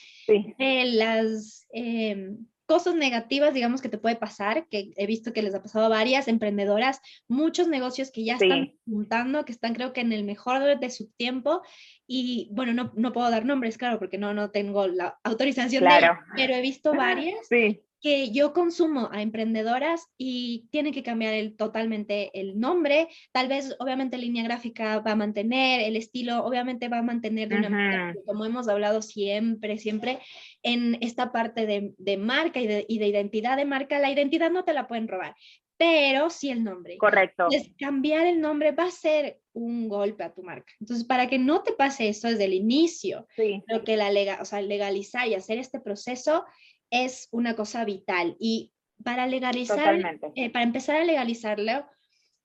las 0.58 1.66
em, 1.72 2.46
cosas 2.66 2.94
negativas, 2.94 3.54
digamos, 3.54 3.80
que 3.80 3.88
te 3.88 3.96
puede 3.96 4.16
pasar, 4.16 4.68
que 4.68 4.90
he 4.96 5.06
visto 5.06 5.32
que 5.32 5.42
les 5.42 5.54
ha 5.54 5.62
pasado 5.62 5.86
a 5.86 5.88
varias 5.88 6.28
emprendedoras, 6.28 7.00
muchos 7.26 7.66
negocios 7.66 8.10
que 8.10 8.24
ya 8.24 8.34
están 8.34 8.74
juntando, 8.84 9.46
que 9.46 9.52
están 9.52 9.74
creo 9.74 9.94
que 9.94 10.02
en 10.02 10.12
el 10.12 10.24
mejor 10.24 10.78
de 10.78 10.90
su 10.90 11.08
tiempo. 11.12 11.62
Y 12.06 12.50
bueno, 12.52 12.74
no, 12.74 12.92
no 12.94 13.12
puedo 13.12 13.30
dar 13.30 13.46
nombres, 13.46 13.78
claro, 13.78 13.98
porque 13.98 14.18
no, 14.18 14.34
no 14.34 14.50
tengo 14.50 14.86
la 14.86 15.18
autorización, 15.24 15.80
claro. 15.80 16.18
pero 16.36 16.54
he 16.54 16.60
visto 16.60 16.92
varias 16.94 17.48
sí 17.48 17.82
que 18.00 18.30
yo 18.30 18.52
consumo 18.52 19.08
a 19.12 19.22
emprendedoras 19.22 20.06
y 20.16 20.68
tiene 20.70 20.92
que 20.92 21.02
cambiar 21.02 21.34
el, 21.34 21.56
totalmente 21.56 22.30
el 22.38 22.58
nombre. 22.58 23.08
Tal 23.32 23.48
vez, 23.48 23.74
obviamente, 23.80 24.18
línea 24.18 24.44
gráfica 24.44 25.00
va 25.00 25.12
a 25.12 25.16
mantener, 25.16 25.80
el 25.80 25.96
estilo 25.96 26.44
obviamente 26.44 26.88
va 26.88 26.98
a 26.98 27.02
mantener 27.02 27.48
de 27.48 27.56
una 27.56 27.70
manera, 27.70 28.14
como 28.26 28.44
hemos 28.44 28.68
hablado 28.68 29.02
siempre, 29.02 29.78
siempre, 29.78 30.20
en 30.62 30.98
esta 31.00 31.32
parte 31.32 31.66
de, 31.66 31.94
de 31.98 32.16
marca 32.16 32.60
y 32.60 32.66
de, 32.66 32.86
y 32.88 32.98
de, 32.98 33.08
identidad 33.08 33.56
de 33.56 33.64
marca, 33.64 33.98
la 33.98 34.10
identidad 34.10 34.50
no 34.50 34.64
te 34.64 34.72
la 34.72 34.86
pueden 34.86 35.08
robar, 35.08 35.34
pero 35.78 36.28
sí 36.28 36.50
el 36.50 36.64
nombre. 36.64 36.98
Correcto. 36.98 37.48
cambiar 37.78 38.26
el 38.26 38.40
nombre 38.40 38.72
va 38.72 38.84
a 38.84 38.90
ser 38.90 39.40
un 39.52 39.88
golpe 39.88 40.24
a 40.24 40.34
tu 40.34 40.42
marca. 40.42 40.72
Entonces, 40.80 41.06
para 41.06 41.28
que 41.28 41.38
no 41.38 41.62
te 41.62 41.72
pase 41.72 42.08
esto 42.08 42.28
desde 42.28 42.44
el 42.44 42.52
inicio, 42.52 43.26
lo 43.66 43.84
que 43.84 43.96
la 43.96 44.10
lega, 44.10 44.38
o 44.40 44.44
sea, 44.44 44.60
legalizar 44.60 45.26
y 45.28 45.34
hacer 45.34 45.58
este 45.58 45.80
proceso, 45.80 46.44
es 46.90 47.28
una 47.30 47.54
cosa 47.56 47.84
vital. 47.84 48.36
Y 48.38 48.72
para 49.04 49.26
legalizar, 49.26 50.20
eh, 50.34 50.50
para 50.50 50.64
empezar 50.64 50.96
a 50.96 51.04
legalizarlo, 51.04 51.86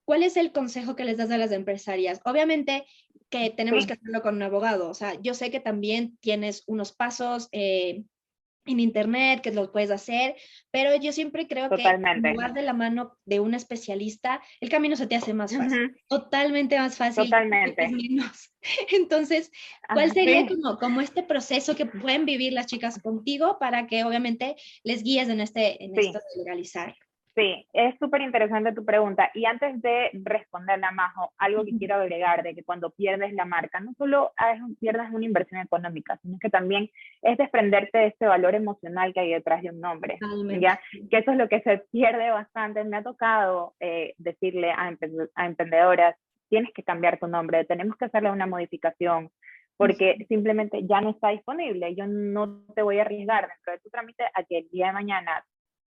¿cuál 0.06 0.24
es 0.24 0.38
el 0.38 0.52
consejo 0.52 0.96
que 0.96 1.06
les 1.06 1.18
das 1.18 1.32
a 1.32 1.38
las 1.38 1.52
empresarias? 1.52 2.22
Obviamente 2.26 2.86
que 3.30 3.50
tenemos 3.50 3.88
que 3.88 3.94
hacerlo 3.94 4.22
con 4.22 4.36
un 4.36 4.44
abogado. 4.44 4.90
O 4.90 4.94
sea, 4.94 5.20
yo 5.22 5.34
sé 5.34 5.50
que 5.50 5.60
también 5.60 6.18
tienes 6.18 6.64
unos 6.68 6.92
pasos 6.92 7.50
eh, 7.52 8.04
en 8.66 8.80
internet, 8.80 9.42
que 9.42 9.52
lo 9.52 9.72
puedes 9.72 9.92
hacer, 9.92 10.36
pero 10.72 10.96
yo 10.96 11.12
siempre 11.12 11.48
creo 11.48 11.70
que 11.70 11.84
en 11.84 12.22
lugar 12.22 12.54
de 12.54 12.62
la 12.62 12.74
mano 12.74 13.18
de 13.26 13.40
un 13.40 13.54
especialista, 13.54 14.42
el 14.62 14.70
camino 14.70 14.96
se 14.96 15.08
te 15.08 15.16
hace 15.16 15.34
más 15.34 15.56
fácil, 15.56 15.96
totalmente 16.08 16.78
más 16.78 16.98
fácil. 16.98 17.26
Totalmente. 17.26 17.90
Entonces, 18.92 19.52
¿cuál 19.92 20.12
sería 20.12 20.48
como, 20.48 20.78
como 20.78 21.02
este 21.02 21.24
proceso 21.24 21.76
que 21.76 21.86
pueden 21.86 22.26
vivir 22.26 22.54
las 22.54 22.68
chicas 22.68 23.02
contigo 23.02 23.58
para 23.60 23.88
que 23.88 24.04
obviamente 24.04 24.56
les 24.84 25.04
guíes 25.04 25.30
en, 25.30 25.42
este, 25.42 25.84
en 25.84 25.98
esto 25.98 26.20
de 26.20 26.44
legalizar? 26.44 26.96
Sí, 27.36 27.68
es 27.74 27.98
súper 27.98 28.22
interesante 28.22 28.74
tu 28.74 28.86
pregunta. 28.86 29.32
Y 29.34 29.46
antes 29.46 29.82
de 29.82 30.12
responderla, 30.14 30.92
Majo, 30.92 31.34
algo 31.40 31.66
que 31.66 31.76
quiero 31.80 31.96
agregar 31.96 32.44
de 32.44 32.54
que 32.54 32.64
cuando 32.64 32.92
pierdes 32.92 33.34
la 33.34 33.46
marca, 33.46 33.80
no 33.80 33.94
solo 33.98 34.34
pierdas 34.80 35.12
una 35.12 35.26
inversión 35.26 35.62
económica, 35.62 36.20
sino 36.22 36.38
que 36.40 36.50
también 36.50 36.92
es 37.24 37.38
desprenderte 37.38 37.98
de 37.98 38.08
ese 38.08 38.28
valor 38.28 38.54
emocional 38.54 39.14
que 39.14 39.22
hay 39.22 39.32
detrás 39.32 39.64
de 39.64 39.72
un 39.72 39.82
nombre. 39.82 40.20
¿ya? 40.60 40.80
Que 41.10 41.18
eso 41.18 41.32
es 41.32 41.38
lo 41.38 41.50
que 41.50 41.62
se 41.62 41.80
pierde 41.92 42.30
bastante. 42.30 42.84
Me 42.84 42.98
ha 42.98 43.04
tocado 43.04 43.74
eh, 43.80 44.14
decirle 44.20 44.72
a, 44.72 44.96
a 45.36 45.46
emprendedoras, 45.48 46.16
tienes 46.50 46.72
que 46.72 46.84
cambiar 46.84 47.18
tu 47.18 47.26
nombre, 47.26 47.66
tenemos 47.66 47.98
que 47.98 48.06
hacerle 48.06 48.30
una 48.30 48.46
modificación, 48.46 49.32
porque 49.76 50.24
simplemente 50.30 50.86
ya 50.86 51.02
no 51.02 51.10
está 51.10 51.30
disponible. 51.30 51.96
Yo 51.96 52.06
no 52.06 52.64
te 52.76 52.84
voy 52.84 53.00
a 53.00 53.02
arriesgar 53.02 53.48
dentro 53.48 53.74
de 53.74 53.80
tu 53.80 53.90
trámite 53.90 54.24
a 54.36 54.44
que 54.44 54.60
el 54.60 54.70
día 54.70 54.88
de 54.88 54.94
mañana 54.94 55.44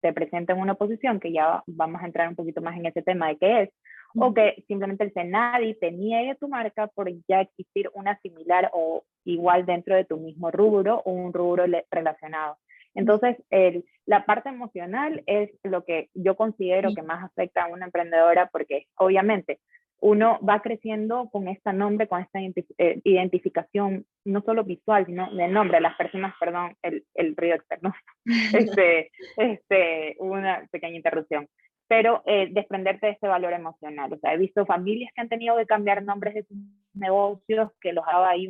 te 0.06 0.14
presenten 0.14 0.60
una 0.60 0.74
oposición, 0.74 1.20
que 1.20 1.32
ya 1.32 1.64
vamos 1.66 2.00
a 2.00 2.06
entrar 2.06 2.30
un 2.30 2.36
poquito 2.36 2.62
más 2.62 2.78
en 2.78 2.86
ese 2.86 3.02
tema 3.02 3.30
de 3.30 3.38
qué 3.38 3.62
es, 3.64 3.70
o 4.16 4.36
que 4.36 4.64
simplemente 4.68 5.04
el 5.04 5.12
Senadi 5.14 5.74
te 5.74 5.92
niegue 5.92 6.36
tu 6.36 6.48
marca 6.48 6.86
por 6.86 7.10
ya 7.28 7.42
existir 7.42 7.90
una 7.96 8.16
similar 8.20 8.70
o 8.72 9.04
igual 9.24 9.66
dentro 9.66 9.96
de 9.96 10.06
tu 10.06 10.18
mismo 10.18 10.52
rubro 10.52 11.02
o 11.06 11.12
un 11.12 11.34
rubro 11.34 11.66
relacionado. 11.90 12.60
Entonces, 12.94 13.36
el, 13.50 13.84
la 14.06 14.28
parte 14.28 14.50
emocional 14.50 15.24
es 15.26 15.50
lo 15.64 15.84
que 15.84 16.10
yo 16.14 16.36
considero 16.36 16.94
que 16.94 17.02
más 17.02 17.24
afecta 17.24 17.64
a 17.64 17.68
una 17.68 17.86
emprendedora 17.86 18.48
porque 18.52 18.86
obviamente 18.98 19.60
uno 20.02 20.40
va 20.48 20.62
creciendo 20.62 21.30
con 21.32 21.48
este 21.48 21.74
nombre, 21.74 22.08
con 22.08 22.22
esta 22.22 22.40
eh, 22.40 23.02
identificación, 23.04 24.06
no 24.25 24.42
solo 24.42 24.64
visual, 24.64 25.06
sino 25.06 25.34
de 25.34 25.48
nombre. 25.48 25.82
Las 25.82 25.96
personas, 25.96 26.36
perdón, 26.40 26.75
el, 26.82 27.06
el 27.14 27.36
ruido 27.36 27.56
externo, 27.56 27.94
este, 28.54 29.12
este, 29.38 30.16
una 30.20 30.68
pequeña 30.72 30.96
interrupción. 30.96 31.48
Pero 31.88 32.24
eh, 32.25 32.50
desprenderte 32.52 33.08
de 33.08 33.14
ese 33.14 33.28
valor 33.28 33.54
emocional. 33.54 34.12
O 34.12 34.18
sea, 34.18 34.34
he 34.34 34.38
visto 34.38 34.66
familias 34.66 35.12
que 35.14 35.22
han 35.22 35.30
tenido 35.30 35.56
que 35.58 35.68
cambiar 35.68 36.04
nombres 36.04 36.34
de 36.34 36.44
sus 36.44 36.58
negocios, 36.94 37.72
que 37.80 37.94
los 37.94 38.06
daba 38.06 38.30
ahí 38.30 38.48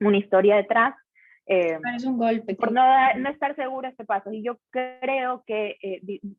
una 0.00 0.18
historia 0.18 0.56
detrás. 0.56 0.94
Eh, 1.46 1.78
es 1.96 2.04
un 2.04 2.18
golpe. 2.18 2.54
Por 2.54 2.72
no, 2.72 2.82
no 3.16 3.30
estar 3.30 3.54
seguro 3.54 3.82
de 3.82 3.92
este 3.92 4.04
paso. 4.04 4.32
Y 4.32 4.42
yo 4.42 4.58
creo 4.70 5.44
que 5.46 5.76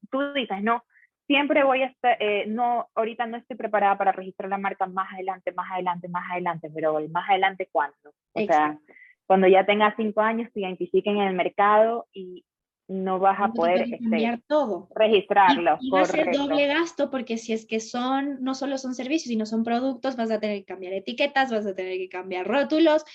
tú 0.09 0.33
dices, 0.33 0.61
no, 0.61 0.83
siempre 1.31 1.63
voy 1.63 1.81
a 1.81 1.85
estar, 1.85 2.17
eh, 2.19 2.43
no, 2.45 2.89
ahorita 2.93 3.25
no 3.25 3.37
estoy 3.37 3.55
preparada 3.55 3.97
para 3.97 4.11
registrar 4.11 4.49
la 4.49 4.57
marca 4.57 4.85
más 4.85 5.13
adelante, 5.13 5.53
más 5.53 5.71
adelante, 5.71 6.09
más 6.09 6.29
adelante, 6.29 6.69
pero 6.73 6.99
más 7.09 7.29
adelante 7.29 7.69
cuándo? 7.71 8.13
O 8.33 8.41
sea, 8.41 8.77
cuando 9.25 9.47
ya 9.47 9.65
tengas 9.65 9.93
cinco 9.95 10.19
años, 10.19 10.51
te 10.53 10.59
identifiquen 10.59 11.17
en 11.17 11.29
el 11.29 11.35
mercado 11.35 12.07
y 12.11 12.43
no 12.89 13.19
vas 13.19 13.39
a 13.39 13.47
poder 13.53 13.83
este, 13.83 14.41
todo. 14.45 14.89
registrarlo. 14.93 15.77
Y, 15.79 15.89
va 15.89 16.01
a 16.01 16.05
ser 16.05 16.35
doble 16.35 16.67
gasto 16.67 17.09
porque 17.09 17.37
si 17.37 17.53
es 17.53 17.65
que 17.65 17.79
son, 17.79 18.43
no 18.43 18.53
solo 18.53 18.77
son 18.77 18.93
servicios, 18.93 19.29
sino 19.29 19.45
son 19.45 19.63
productos, 19.63 20.17
vas 20.17 20.31
a 20.31 20.39
tener 20.41 20.59
que 20.59 20.65
cambiar 20.65 20.93
etiquetas, 20.93 21.49
vas 21.49 21.65
a 21.65 21.73
tener 21.73 21.97
que 21.97 22.09
cambiar 22.09 22.45
rótulos, 22.45 23.05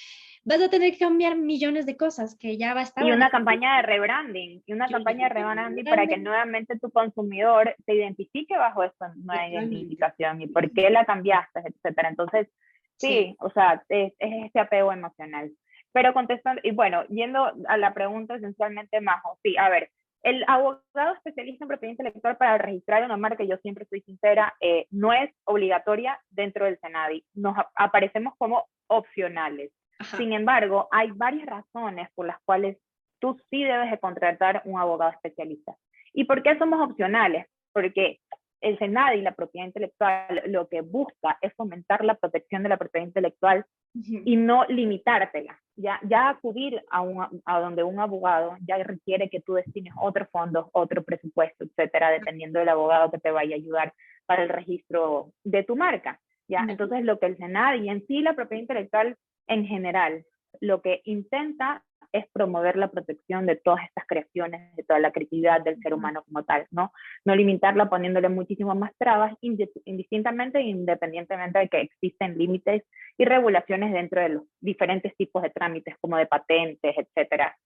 vas 0.46 0.62
a 0.62 0.70
tener 0.70 0.92
que 0.92 0.98
cambiar 0.98 1.36
millones 1.36 1.86
de 1.86 1.96
cosas 1.96 2.36
que 2.38 2.56
ya 2.56 2.72
va 2.72 2.80
a 2.80 2.84
estar. 2.84 3.04
Y 3.04 3.10
una 3.10 3.30
campaña 3.30 3.76
de 3.76 3.82
rebranding, 3.82 4.62
y 4.64 4.72
una 4.72 4.88
campaña 4.88 5.28
de 5.28 5.34
rebranding 5.34 5.84
para 5.84 6.06
que 6.06 6.18
nuevamente 6.18 6.78
tu 6.78 6.90
consumidor 6.90 7.74
te 7.84 7.94
identifique 7.94 8.56
bajo 8.56 8.84
esta 8.84 9.12
nueva 9.16 9.48
identificación 9.48 10.40
y 10.40 10.46
por 10.46 10.70
qué 10.72 10.88
la 10.88 11.04
cambiaste, 11.04 11.60
etcétera. 11.64 12.10
Entonces, 12.10 12.48
sí, 12.96 13.34
o 13.40 13.50
sea, 13.50 13.82
es, 13.88 14.12
es, 14.20 14.44
este 14.46 14.60
apego 14.60 14.92
emocional. 14.92 15.50
Pero 15.92 16.14
contestando, 16.14 16.60
y 16.62 16.70
bueno, 16.70 17.04
yendo 17.08 17.52
a 17.66 17.76
la 17.76 17.92
pregunta 17.92 18.36
esencialmente, 18.36 19.00
Majo, 19.00 19.38
sí, 19.42 19.56
a 19.56 19.68
ver, 19.68 19.90
el 20.22 20.44
abogado 20.46 21.14
especialista 21.14 21.64
en 21.64 21.68
propiedad 21.68 21.90
intelectual 21.90 22.36
para 22.36 22.58
registrar 22.58 23.04
una 23.04 23.16
marca, 23.16 23.42
yo 23.42 23.56
siempre 23.58 23.82
estoy 23.82 24.02
sincera, 24.02 24.54
eh, 24.60 24.86
no 24.90 25.12
es 25.12 25.30
obligatoria 25.44 26.20
dentro 26.30 26.66
del 26.66 26.78
SENADI. 26.78 27.24
Nos 27.34 27.56
aparecemos 27.74 28.34
como 28.38 28.68
opcionales. 28.88 29.72
Sin 30.16 30.32
embargo, 30.32 30.88
hay 30.90 31.10
varias 31.12 31.46
razones 31.46 32.08
por 32.14 32.26
las 32.26 32.38
cuales 32.44 32.78
tú 33.18 33.38
sí 33.50 33.62
debes 33.62 33.90
de 33.90 33.98
contratar 33.98 34.62
un 34.64 34.78
abogado 34.78 35.12
especialista. 35.12 35.76
¿Y 36.12 36.24
por 36.24 36.42
qué 36.42 36.56
somos 36.58 36.80
opcionales? 36.80 37.46
Porque 37.72 38.20
el 38.60 38.78
SENADI, 38.78 39.20
la 39.22 39.34
propiedad 39.34 39.66
intelectual, 39.66 40.42
lo 40.46 40.68
que 40.68 40.80
busca 40.80 41.38
es 41.40 41.52
fomentar 41.54 42.04
la 42.04 42.14
protección 42.14 42.62
de 42.62 42.68
la 42.70 42.76
propiedad 42.76 43.06
intelectual 43.06 43.64
y 43.94 44.36
no 44.36 44.64
limitártela. 44.66 45.58
Ya, 45.76 46.00
ya 46.02 46.30
acudir 46.30 46.82
a, 46.90 47.02
un, 47.02 47.42
a 47.44 47.60
donde 47.60 47.82
un 47.82 48.00
abogado 48.00 48.56
ya 48.66 48.76
requiere 48.78 49.28
que 49.28 49.40
tú 49.40 49.54
destines 49.54 49.94
otros 50.00 50.28
fondos, 50.30 50.68
otro 50.72 51.02
presupuesto, 51.02 51.64
etcétera, 51.64 52.10
dependiendo 52.10 52.58
del 52.58 52.70
abogado 52.70 53.10
que 53.10 53.18
te 53.18 53.30
vaya 53.30 53.54
a 53.54 53.58
ayudar 53.58 53.94
para 54.26 54.42
el 54.42 54.48
registro 54.48 55.32
de 55.44 55.62
tu 55.62 55.76
marca. 55.76 56.20
¿ya? 56.48 56.64
Entonces, 56.68 57.04
lo 57.04 57.18
que 57.18 57.26
el 57.26 57.36
SENADI 57.36 57.88
en 57.88 58.06
sí, 58.06 58.20
la 58.20 58.34
propiedad 58.34 58.62
intelectual 58.62 59.16
en 59.46 59.66
general, 59.66 60.24
lo 60.60 60.80
que 60.82 61.02
intenta 61.04 61.84
es 62.12 62.26
promover 62.32 62.76
la 62.76 62.88
protección 62.90 63.46
de 63.46 63.56
todas 63.56 63.84
estas 63.84 64.06
creaciones, 64.06 64.74
de 64.76 64.82
toda 64.84 64.98
la 64.98 65.12
creatividad 65.12 65.62
del 65.62 65.78
ser 65.80 65.94
humano 65.94 66.24
como 66.24 66.44
tal, 66.44 66.66
¿no? 66.70 66.92
No 67.24 67.34
limitarla 67.34 67.88
poniéndole 67.88 68.28
muchísimas 68.28 68.76
más 68.76 68.92
trabas, 68.98 69.34
indistintamente 69.40 70.58
e 70.58 70.62
independientemente 70.62 71.58
de 71.58 71.68
que 71.68 71.80
existen 71.80 72.38
límites 72.38 72.84
y 73.18 73.24
regulaciones 73.24 73.92
dentro 73.92 74.20
de 74.20 74.30
los 74.30 74.42
diferentes 74.60 75.14
tipos 75.16 75.42
de 75.42 75.50
trámites, 75.50 75.96
como 76.00 76.16
de 76.16 76.26
patentes, 76.26 76.94
etcétera, 76.96 77.56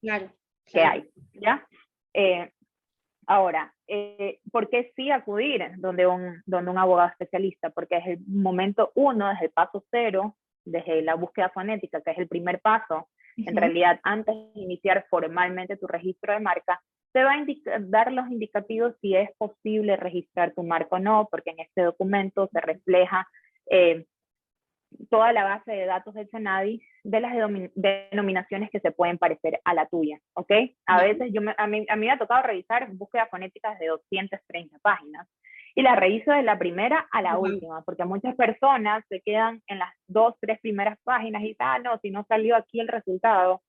que 0.65 0.81
hay, 0.81 1.09
¿ya? 1.33 1.65
Eh, 2.13 2.51
ahora, 3.27 3.73
eh, 3.87 4.39
¿por 4.51 4.69
qué 4.69 4.91
sí 4.95 5.11
acudir 5.11 5.71
donde 5.77 6.07
un, 6.07 6.41
donde 6.45 6.71
un 6.71 6.77
abogado 6.77 7.09
especialista? 7.09 7.69
Porque 7.69 7.97
es 7.97 8.07
el 8.07 8.19
momento 8.27 8.91
uno, 8.95 9.29
desde 9.29 9.45
el 9.45 9.51
paso 9.51 9.83
cero, 9.91 10.35
desde 10.65 11.01
la 11.01 11.15
búsqueda 11.15 11.49
fonética, 11.49 12.01
que 12.01 12.11
es 12.11 12.17
el 12.17 12.27
primer 12.27 12.59
paso, 12.59 13.09
en 13.37 13.55
realidad 13.55 13.99
antes 14.03 14.35
de 14.53 14.61
iniciar 14.61 15.05
formalmente 15.09 15.77
tu 15.77 15.87
registro 15.87 16.33
de 16.33 16.39
marca, 16.39 16.81
te 17.13 17.23
va 17.23 17.33
a 17.33 17.45
dar 17.79 18.11
los 18.11 18.29
indicativos 18.29 18.95
si 19.01 19.15
es 19.15 19.29
posible 19.37 19.97
registrar 19.97 20.53
tu 20.53 20.63
marca 20.63 20.95
o 20.95 20.99
no, 20.99 21.27
porque 21.29 21.51
en 21.51 21.59
este 21.59 21.81
documento 21.81 22.49
se 22.53 22.61
refleja 22.61 23.27
eh, 23.69 24.05
toda 25.09 25.31
la 25.33 25.43
base 25.43 25.71
de 25.71 25.85
datos 25.85 26.13
del 26.13 26.29
SENADI 26.29 26.81
de 27.03 27.19
las 27.19 27.33
denominaciones 27.75 28.69
que 28.69 28.79
se 28.79 28.91
pueden 28.91 29.17
parecer 29.17 29.59
a 29.63 29.73
la 29.73 29.87
tuya, 29.87 30.19
¿ok? 30.33 30.51
A 30.85 31.03
veces 31.03 31.31
yo 31.33 31.41
a, 31.57 31.67
mí, 31.67 31.85
a 31.87 31.95
mí 31.95 32.05
me 32.05 32.11
ha 32.11 32.17
tocado 32.17 32.43
revisar 32.43 32.91
búsquedas 32.91 33.29
fonéticas 33.29 33.79
de 33.79 33.87
230 33.87 34.77
páginas 34.79 35.27
y 35.75 35.81
la 35.81 35.95
reviso 35.95 36.31
de 36.31 36.43
la 36.43 36.57
primera 36.59 37.07
a 37.11 37.21
la 37.21 37.37
última, 37.37 37.81
porque 37.83 38.05
muchas 38.05 38.35
personas 38.35 39.03
se 39.09 39.21
quedan 39.21 39.61
en 39.67 39.79
las 39.79 39.93
dos, 40.07 40.35
tres 40.39 40.59
primeras 40.61 40.97
páginas 41.03 41.41
y 41.43 41.49
dicen, 41.49 41.67
ah, 41.67 41.79
no, 41.79 41.97
si 41.99 42.11
no 42.11 42.25
salió 42.27 42.55
aquí 42.55 42.79
el 42.79 42.87
resultado, 42.87 43.61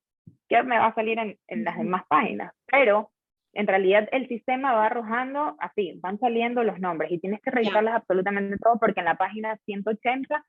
¿qué 0.49 0.62
me 0.62 0.78
va 0.78 0.87
a 0.87 0.94
salir 0.94 1.18
en, 1.18 1.38
en 1.49 1.64
las 1.64 1.76
demás 1.78 2.02
páginas? 2.09 2.52
Pero 2.66 3.11
en 3.54 3.66
realidad 3.66 4.09
el 4.12 4.28
sistema 4.28 4.73
va 4.73 4.87
arrojando 4.87 5.56
así, 5.59 5.99
van 6.00 6.18
saliendo 6.18 6.62
los 6.64 6.80
nombres 6.80 7.12
y 7.12 7.18
tienes 7.18 7.40
que 7.42 7.50
revisarlas 7.50 7.94
absolutamente 7.94 8.56
todo 8.59 8.78
porque 8.78 9.00
en 9.00 9.06
la 9.06 9.16
página 9.16 9.56
180 9.64 10.44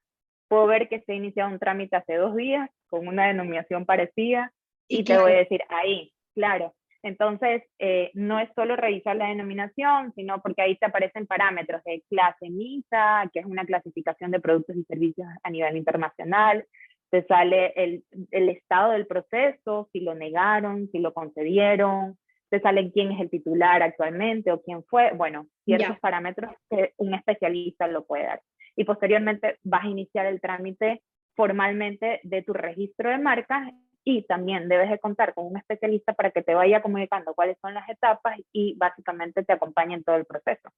puedo 0.47 0.67
ver 0.67 0.87
que 0.87 1.01
se 1.01 1.13
ha 1.13 1.15
iniciado 1.15 1.51
un 1.51 1.59
trámite 1.59 1.95
hace 1.95 2.15
dos 2.15 2.35
días 2.35 2.69
con 2.87 3.07
una 3.07 3.27
denominación 3.27 3.85
parecida 3.85 4.51
y, 4.87 5.03
te 5.03 5.17
voy 5.17 5.31
a 5.31 5.37
decir 5.37 5.61
ahí, 5.69 6.13
claro. 6.35 6.73
Entonces, 7.03 7.63
eh, 7.79 8.11
no 8.13 8.39
es 8.39 8.49
solo 8.55 8.77
revisar 8.77 9.17
la 9.17 9.27
denominación, 9.27 10.13
sino 10.15 10.41
porque 10.41 10.61
ahí 10.61 10.77
te 10.77 10.85
aparecen 10.85 11.27
parámetros 11.27 11.83
de 11.83 12.01
clase 12.09 12.49
MISA, 12.49 13.29
que 13.33 13.41
es 13.41 13.45
una 13.45 13.65
clasificación 13.65 14.31
de 14.31 14.39
productos 14.39 14.77
y 14.77 14.83
servicios 14.85 15.27
a 15.43 15.49
nivel 15.49 15.75
internacional, 15.75 16.65
te 17.11 17.23
sale 17.27 17.73
el, 17.75 18.03
el 18.31 18.49
estado 18.49 18.93
del 18.93 19.05
proceso, 19.05 19.89
si 19.91 19.99
lo 19.99 20.15
negaron, 20.15 20.89
si 20.91 20.97
lo 20.97 21.13
concedieron, 21.13 22.17
te 22.49 22.59
sale 22.59 22.91
quién 22.91 23.11
es 23.11 23.19
el 23.19 23.29
titular 23.29 23.83
actualmente 23.83 24.51
o 24.51 24.61
quién 24.61 24.83
fue, 24.85 25.11
bueno, 25.13 25.47
ciertos 25.65 25.99
parámetros 25.99 26.51
que 26.69 26.93
un 26.97 27.13
especialista 27.13 27.87
lo 27.87 28.05
puede 28.05 28.25
dar. 28.25 28.41
Y 28.75 28.83
posteriormente 28.85 29.57
vas 29.63 29.83
a 29.83 29.89
iniciar 29.89 30.25
el 30.25 30.39
trámite 30.39 31.01
formalmente 31.35 32.19
de 32.23 32.41
tu 32.43 32.53
registro 32.53 33.09
de 33.09 33.17
marcas 33.17 33.71
y 34.03 34.23
también 34.23 34.67
debes 34.67 34.89
de 34.89 34.99
contar 34.99 35.33
con 35.33 35.47
un 35.47 35.57
especialista 35.57 36.13
para 36.13 36.31
que 36.31 36.41
te 36.41 36.53
vaya 36.53 36.81
comunicando 36.81 37.33
cuáles 37.33 37.57
son 37.61 37.73
las 37.73 37.87
etapas 37.89 38.37
y 38.51 38.75
básicamente 38.77 39.43
te 39.43 39.53
acompañe 39.53 39.95
en 39.95 40.03
todo 40.03 40.17
el 40.17 40.25
proceso. 40.25 40.69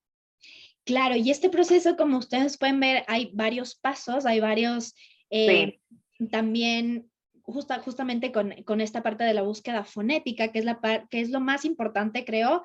Claro, 0.83 1.15
y 1.15 1.31
este 1.31 1.49
proceso, 1.49 1.97
como 1.97 2.17
ustedes 2.17 2.57
pueden 2.57 2.79
ver, 2.79 3.03
hay 3.07 3.31
varios 3.33 3.75
pasos, 3.75 4.25
hay 4.25 4.39
varios 4.39 4.93
eh, 5.31 5.79
también 6.29 7.09
justamente 7.43 8.31
con, 8.31 8.81
esta 8.81 9.03
parte 9.03 9.23
de 9.23 9.33
la 9.33 9.43
búsqueda 9.43 9.83
fonética, 9.83 10.51
que 10.51 10.59
es, 10.59 10.65
la 10.65 10.79
que 11.09 11.21
es 11.21 11.29
lo 11.29 11.39
más 11.39 11.65
importante, 11.65 12.25
creo, 12.25 12.63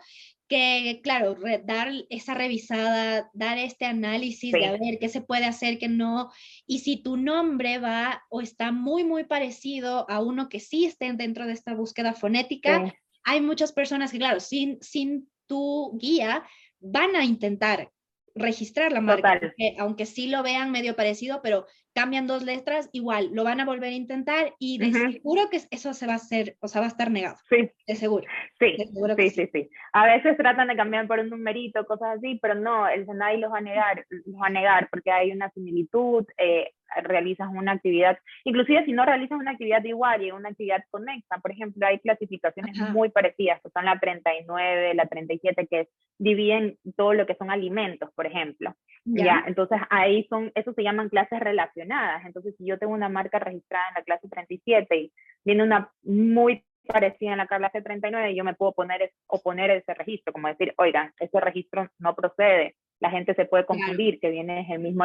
que, 0.51 1.01
claro, 1.05 1.37
dar 1.65 1.93
esa 2.11 2.35
revisada, 2.35 3.31
dar 3.33 3.57
este 3.57 3.87
análisis 3.87 4.51
de 4.51 4.67
a 4.67 4.73
ver 4.73 4.99
qué 5.01 5.09
se 5.09 5.21
puede 5.21 5.45
hacer, 5.45 5.79
qué 5.79 5.89
no, 5.89 6.33
y 6.67 6.81
si 6.81 6.97
tu 6.97 7.17
nombre 7.17 7.79
va 7.79 8.25
o 8.31 8.41
está 8.41 8.73
muy, 8.73 9.05
muy 9.05 9.23
parecido 9.23 10.11
a 10.11 10.21
uno 10.21 10.49
que 10.49 10.59
sí 10.59 10.87
esté 10.87 11.13
dentro 11.13 11.47
de 11.47 11.53
esta 11.53 11.73
búsqueda 11.75 12.15
fonética, 12.15 12.93
hay 13.23 13.41
muchas 13.41 13.73
personas 13.73 14.11
que, 14.11 14.19
claro, 14.19 14.41
sin, 14.41 14.79
sin 14.83 15.31
tu 15.47 15.97
guía, 15.97 16.45
van 16.81 17.15
a 17.15 17.25
intentar 17.25 17.93
registrar 18.35 18.91
la 18.91 19.01
marca, 19.01 19.41
aunque 19.79 20.05
sí 20.05 20.27
lo 20.27 20.43
vean 20.43 20.73
medio 20.73 20.97
parecido, 20.97 21.43
pero 21.43 21.67
cambian 21.95 22.27
dos 22.27 22.43
letras, 22.43 22.89
igual 22.93 23.31
lo 23.33 23.45
van 23.45 23.61
a 23.61 23.65
volver 23.65 23.91
a 23.91 23.97
intentar 23.97 24.55
y 24.59 24.79
de 24.79 24.93
seguro 24.93 25.49
que 25.51 25.61
eso 25.71 25.93
se 25.93 26.07
va 26.07 26.15
a 26.15 26.17
hacer, 26.17 26.57
o 26.61 26.69
sea, 26.69 26.81
va 26.81 26.87
a 26.87 26.91
estar 26.91 27.11
negado. 27.11 27.37
Sí. 27.49 27.71
De 27.87 27.97
seguro. 27.97 28.27
Sí, 28.59 28.77
sí, 28.77 29.31
sí, 29.31 29.51
sí, 29.53 29.71
A 29.93 30.07
veces 30.07 30.37
tratan 30.37 30.69
de 30.69 30.77
cambiar 30.77 31.07
por 31.07 31.19
un 31.19 31.31
numerito, 31.31 31.85
cosas 31.87 32.19
así, 32.19 32.39
pero 32.41 32.55
no, 32.55 32.89
el 32.89 33.07
Senai 33.07 33.39
los 33.39 33.53
va 33.53 33.59
a 33.59 33.63
negar, 33.63 34.05
los 34.09 34.41
va 34.41 34.47
a 34.47 34.51
negar 34.51 34.89
porque 34.91 35.11
hay 35.11 35.33
una 35.33 35.51
similitud, 35.51 36.25
eh, 36.39 36.71
realizas 37.03 37.49
una 37.53 37.73
actividad, 37.73 38.19
inclusive 38.45 38.85
si 38.85 38.93
no 38.93 39.05
realizas 39.05 39.39
una 39.39 39.53
actividad 39.53 39.83
igual 39.85 40.23
y 40.23 40.33
una 40.33 40.51
actividad 40.51 40.83
conexa, 40.91 41.39
por 41.39 41.53
ejemplo, 41.53 41.87
hay 41.87 41.99
clasificaciones 42.01 42.77
muy 42.91 43.11
parecidas, 43.11 43.61
que 43.63 43.71
son 43.71 43.85
la 43.85 43.99
39, 43.99 44.95
la 44.95 45.07
37, 45.07 45.67
que 45.69 45.89
dividen 46.19 46.79
todo 46.97 47.15
lo 47.15 47.27
que 47.27 47.37
son 47.37 47.51
alimentos, 47.51 48.11
por 48.15 48.27
ejemplo. 48.27 48.75
Ya, 49.05 49.45
entonces 49.47 49.79
ahí 49.89 50.27
son, 50.29 50.53
eso 50.55 50.73
se 50.75 50.83
llaman 50.83 51.09
clases 51.09 51.41
relacionadas. 51.41 51.80
Entonces, 52.25 52.55
si 52.57 52.67
yo 52.67 52.79
tengo 52.79 52.93
una 52.93 53.09
marca 53.09 53.39
registrada 53.39 53.85
en 53.89 53.95
la 53.95 54.03
clase 54.03 54.29
37 54.29 54.97
y 54.97 55.13
viene 55.45 55.63
una 55.63 55.91
muy 56.03 56.65
parecida 56.87 57.33
en 57.33 57.39
la 57.39 57.47
clase 57.47 57.83
39, 57.83 58.35
yo 58.35 58.45
me 58.45 58.55
puedo 58.55 58.73
poner, 58.73 59.13
oponer 59.27 59.71
ese 59.71 59.95
registro, 59.95 60.33
como 60.33 60.49
decir, 60.49 60.75
oigan, 60.79 61.13
ese 61.19 61.41
registro 61.41 61.89
no 61.99 62.15
procede. 62.15 62.77
La 63.01 63.11
gente 63.11 63.35
se 63.35 63.47
puede 63.47 63.65
confundir 63.65 64.21
que 64.21 64.31
viene 64.31 64.57
desde, 64.57 64.75
el 64.75 64.81
mismo, 64.81 65.05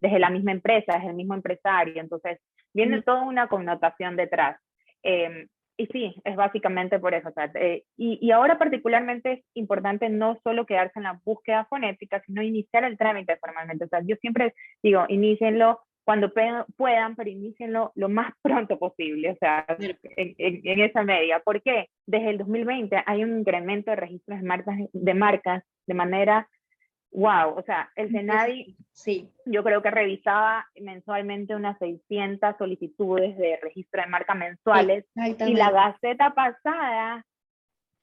desde 0.00 0.18
la 0.18 0.30
misma 0.30 0.52
empresa, 0.52 0.94
desde 0.94 1.10
el 1.10 1.16
mismo 1.16 1.34
empresario. 1.34 2.00
Entonces, 2.00 2.38
viene 2.72 3.02
toda 3.02 3.22
una 3.22 3.48
connotación 3.48 4.16
detrás. 4.16 4.58
Em, 5.02 5.48
y 5.78 5.86
sí, 5.88 6.14
es 6.24 6.36
básicamente 6.36 6.98
por 6.98 7.12
eso. 7.12 7.30
Eh, 7.54 7.84
y, 7.98 8.18
y, 8.22 8.30
ahora 8.30 8.58
particularmente 8.58 9.32
es 9.32 9.44
importante 9.54 10.08
no 10.08 10.38
solo 10.42 10.64
quedarse 10.64 10.98
en 10.98 11.02
la 11.02 11.20
búsqueda 11.22 11.66
fonética, 11.66 12.22
sino 12.24 12.42
iniciar 12.42 12.84
el 12.84 12.96
trámite 12.96 13.36
formalmente. 13.36 13.84
O 13.84 13.88
sea, 13.88 14.00
yo 14.02 14.16
siempre 14.16 14.54
digo, 14.82 15.04
inicienlo 15.08 15.80
cuando 16.06 16.32
puedan, 16.32 17.16
pero 17.16 17.28
inicienlo 17.28 17.90
lo 17.96 18.08
más 18.08 18.32
pronto 18.42 18.78
posible, 18.78 19.32
o 19.32 19.36
sea, 19.36 19.66
en, 19.68 20.34
en, 20.38 20.80
esa 20.80 21.02
media. 21.02 21.40
¿Por 21.40 21.60
qué? 21.62 21.88
Desde 22.06 22.30
el 22.30 22.38
2020 22.38 23.02
hay 23.04 23.24
un 23.24 23.40
incremento 23.40 23.90
de 23.90 23.96
registros 23.96 24.40
de 24.40 24.46
marcas, 24.46 24.76
de 24.92 25.14
marcas 25.14 25.64
de 25.86 25.94
manera 25.94 26.48
wow, 27.10 27.56
o 27.56 27.62
sea, 27.62 27.90
el 27.96 28.10
Senadi, 28.10 28.76
sí. 28.92 29.32
yo 29.46 29.64
creo 29.64 29.80
que 29.80 29.90
revisaba 29.90 30.66
mensualmente 30.80 31.56
unas 31.56 31.78
600 31.78 32.56
solicitudes 32.58 33.36
de 33.38 33.58
registro 33.62 34.02
de 34.02 34.08
marca 34.08 34.34
mensuales 34.34 35.06
y 35.14 35.54
la 35.54 35.70
Gaceta 35.70 36.34
pasada, 36.34 37.24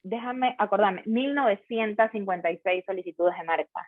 déjame 0.01 0.55
acordarme, 0.57 1.03
1956 1.05 2.83
solicitudes 2.85 3.37
de 3.37 3.43
marca. 3.43 3.87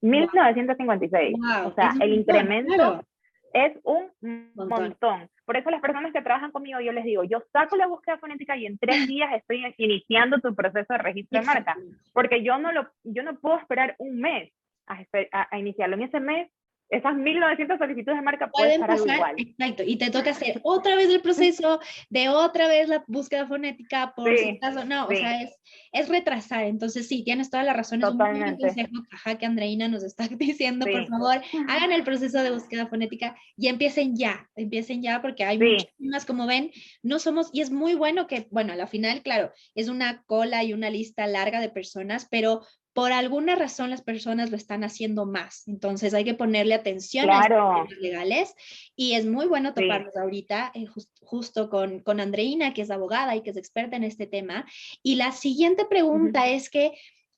1956. 0.00 1.36
o 1.66 1.74
sea, 1.74 1.92
el 2.00 2.14
incremento 2.14 3.04
es 3.52 3.72
un 3.84 4.10
montón. 4.54 5.28
Por 5.44 5.56
eso 5.56 5.70
las 5.70 5.80
personas 5.80 6.12
que 6.12 6.22
trabajan 6.22 6.52
conmigo, 6.52 6.80
yo 6.80 6.92
les 6.92 7.04
digo, 7.04 7.24
yo 7.24 7.42
saco 7.52 7.76
la 7.76 7.86
búsqueda 7.86 8.18
fonética 8.18 8.56
y 8.56 8.66
en 8.66 8.78
tres 8.78 8.96
días 9.08 9.30
estoy 9.34 9.64
iniciando 9.78 10.38
tu 10.38 10.54
proceso 10.54 10.92
de 10.92 10.98
registro 10.98 11.40
de 11.40 11.46
marca, 11.46 11.76
porque 12.12 12.42
yo 12.42 12.58
no, 12.58 12.72
lo, 12.72 12.88
yo 13.04 13.22
no 13.22 13.38
puedo 13.38 13.58
esperar 13.58 13.94
un 13.98 14.20
mes 14.20 14.52
a, 14.86 15.58
iniciarlo. 15.58 15.96
En 15.96 16.02
ese 16.02 16.20
mes 16.20 16.50
esas 16.92 17.14
1900 17.14 17.78
solicitudes 17.78 18.16
de 18.16 18.22
marca 18.22 18.50
pueden 18.50 18.80
pasar 18.82 19.16
igual. 19.16 19.34
Exacto, 19.38 19.82
y 19.84 19.96
te 19.96 20.10
toca 20.10 20.30
hacer 20.30 20.60
otra 20.62 20.94
vez 20.94 21.08
el 21.08 21.22
proceso 21.22 21.80
de 22.10 22.28
otra 22.28 22.68
vez 22.68 22.86
la 22.86 23.02
búsqueda 23.06 23.46
fonética 23.46 24.12
por 24.14 24.36
si 24.36 24.50
acaso, 24.50 24.84
no, 24.84 25.06
o 25.06 25.10
sea, 25.10 25.40
es, 25.40 25.58
es, 25.92 26.08
retrasar, 26.10 26.64
entonces 26.64 27.08
sí, 27.08 27.24
tienes 27.24 27.48
toda 27.48 27.62
la 27.62 27.72
razón, 27.72 28.00
Totalmente. 28.00 28.66
es 28.66 28.76
un 28.76 29.04
consejo 29.06 29.38
que 29.38 29.46
Andreina 29.46 29.88
nos 29.88 30.04
está 30.04 30.28
diciendo, 30.28 30.84
por 30.86 31.06
favor, 31.06 31.40
hagan 31.68 31.92
el 31.92 32.04
proceso 32.04 32.42
de 32.42 32.50
búsqueda 32.50 32.86
fonética 32.86 33.36
y 33.56 33.68
empiecen 33.68 34.14
ya, 34.14 34.50
empiecen 34.54 35.02
ya, 35.02 35.22
porque 35.22 35.44
hay 35.44 35.58
muchas 35.98 36.26
como 36.26 36.46
ven, 36.46 36.72
no 37.02 37.18
somos, 37.18 37.48
y 37.54 37.62
es 37.62 37.70
muy 37.70 37.94
bueno 37.94 38.26
que, 38.26 38.48
bueno, 38.50 38.74
a 38.74 38.76
la 38.76 38.86
final, 38.86 39.22
claro, 39.22 39.50
es 39.74 39.88
una 39.88 40.22
cola 40.24 40.62
y 40.62 40.74
una 40.74 40.90
lista 40.90 41.26
larga 41.26 41.60
de 41.60 41.70
personas, 41.70 42.28
pero 42.30 42.62
por 42.92 43.12
alguna 43.12 43.54
razón 43.54 43.90
las 43.90 44.02
personas 44.02 44.50
lo 44.50 44.56
están 44.56 44.84
haciendo 44.84 45.26
más. 45.26 45.66
Entonces 45.66 46.14
hay 46.14 46.24
que 46.24 46.34
ponerle 46.34 46.74
atención 46.74 47.28
a 47.30 47.48
los 47.48 47.98
legales 47.98 48.54
y 48.94 49.14
es 49.14 49.24
muy 49.24 49.46
bueno 49.46 49.72
toparlos 49.74 50.16
ahorita 50.16 50.72
eh, 50.74 50.86
justo 51.20 51.70
con, 51.70 52.00
con 52.00 52.20
Andreina, 52.20 52.74
que 52.74 52.82
es 52.82 52.90
abogada 52.90 53.34
y 53.34 53.42
que 53.42 53.50
es 53.50 53.56
experta 53.56 53.96
en 53.96 54.04
este 54.04 54.26
tema. 54.26 54.66
Y 55.02 55.14
la 55.14 55.32
siguiente 55.32 55.86
pregunta 55.86 56.48
es 56.48 56.68
que 56.68 56.92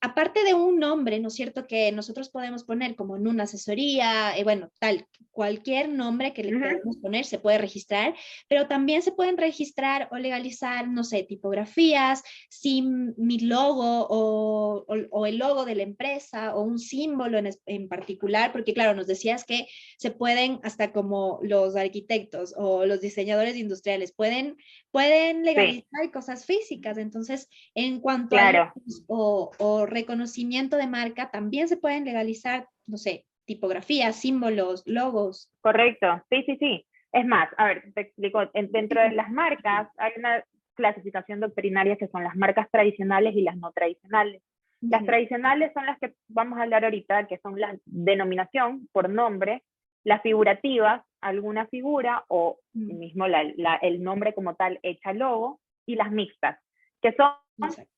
aparte 0.05 0.45
de 0.45 0.53
un 0.53 0.79
nombre, 0.79 1.19
¿no 1.19 1.29
es 1.29 1.35
cierto? 1.35 1.67
Que 1.67 1.90
nosotros 1.90 2.29
podemos 2.29 2.64
poner 2.64 2.95
como 2.95 3.17
en 3.17 3.27
una 3.27 3.45
asesoría, 3.45 4.37
eh, 4.37 4.45
bueno, 4.45 4.71
tal, 4.79 5.07
cualquier 5.31 5.88
nombre 5.88 6.35
que 6.35 6.45
le 6.45 6.59
podemos 6.59 6.99
poner 6.99 7.25
se 7.25 7.38
puede 7.38 7.59
registrar, 7.59 8.14
pero 8.47 8.69
también 8.69 9.03
se 9.03 9.12
pueden 9.12 9.38
registrar 9.38 10.09
o 10.12 10.17
legalizar, 10.17 10.88
no 10.88 11.05
sé, 11.05 11.23
tipografías, 11.25 12.23
si 12.51 12.83
mi 12.83 13.38
logo 13.40 14.07
o, 14.09 14.85
o, 14.87 15.27
el 15.27 15.38
logo 15.38 15.64
de 15.64 15.75
la 15.75 15.83
empresa 15.83 16.55
o 16.55 16.62
un 16.62 16.79
símbolo 16.79 17.38
en, 17.38 17.51
en, 17.67 17.88
particular, 17.88 18.53
porque 18.53 18.75
claro, 18.75 18.95
nos 18.95 19.07
decías 19.07 19.45
que 19.45 19.67
se 19.99 20.11
pueden, 20.11 20.61
hasta 20.62 20.93
como 20.93 21.40
los 21.43 21.77
arquitectos 21.77 22.55
o 22.57 22.85
los 22.85 23.01
diseñadores 23.01 23.57
industriales, 23.57 24.12
pueden, 24.12 24.57
pueden 24.90 25.45
legalizar 25.45 26.12
cosas 26.12 26.45
físicas. 26.45 26.99
Entonces, 26.99 27.49
en 27.75 28.01
cuanto 28.01 28.37
a 28.37 28.73
o, 29.09 29.51
o 29.59 29.87
reconocimiento 29.94 30.76
de 30.76 30.87
marca, 30.87 31.30
también 31.30 31.68
se 31.68 31.76
pueden 31.76 32.04
legalizar, 32.04 32.68
no 32.87 32.96
sé, 32.96 33.24
tipografías, 33.44 34.16
símbolos, 34.16 34.83
logos. 34.87 35.50
Correcto, 35.61 36.22
sí, 36.30 36.42
sí, 36.46 36.57
sí. 36.59 36.87
Es 37.12 37.26
más, 37.26 37.48
a 37.57 37.66
ver, 37.66 37.92
te 37.94 38.00
explico, 38.02 38.40
dentro 38.52 39.00
de 39.00 39.12
las 39.12 39.30
marcas 39.30 39.88
hay 39.98 40.12
una 40.16 40.44
clasificación 40.74 41.40
doctrinaria 41.40 41.96
que 41.96 42.09
son 42.09 42.24
las 42.24 42.35
marcas 42.35 42.68
tradicionales 42.70 43.37
y 43.37 43.42
las 43.42 43.57
no 43.57 43.70
tradicionales. 43.72 44.42
Las 44.80 45.04
tradicionales 45.07 45.72
son 45.72 45.87
las 45.87 45.98
que 45.98 46.14
vamos 46.28 46.59
a 46.59 46.62
hablar 46.62 46.85
ahorita, 46.85 47.26
que 47.26 47.38
son 47.38 47.59
la 47.59 47.74
denominación 47.87 48.88
por 48.92 49.09
nombre, 49.09 49.62
las 50.02 50.20
figurativas, 50.20 51.02
alguna 51.22 51.66
figura 51.68 52.24
o 52.28 52.59
mismo 52.74 53.24
el 53.24 54.02
nombre 54.02 54.35
como 54.35 54.57
tal 54.57 54.78
hecha 54.83 55.14
logo, 55.14 55.61
y 55.87 55.94
las 55.94 56.11
mixtas, 56.11 56.59
que 57.00 57.12
son 57.12 57.30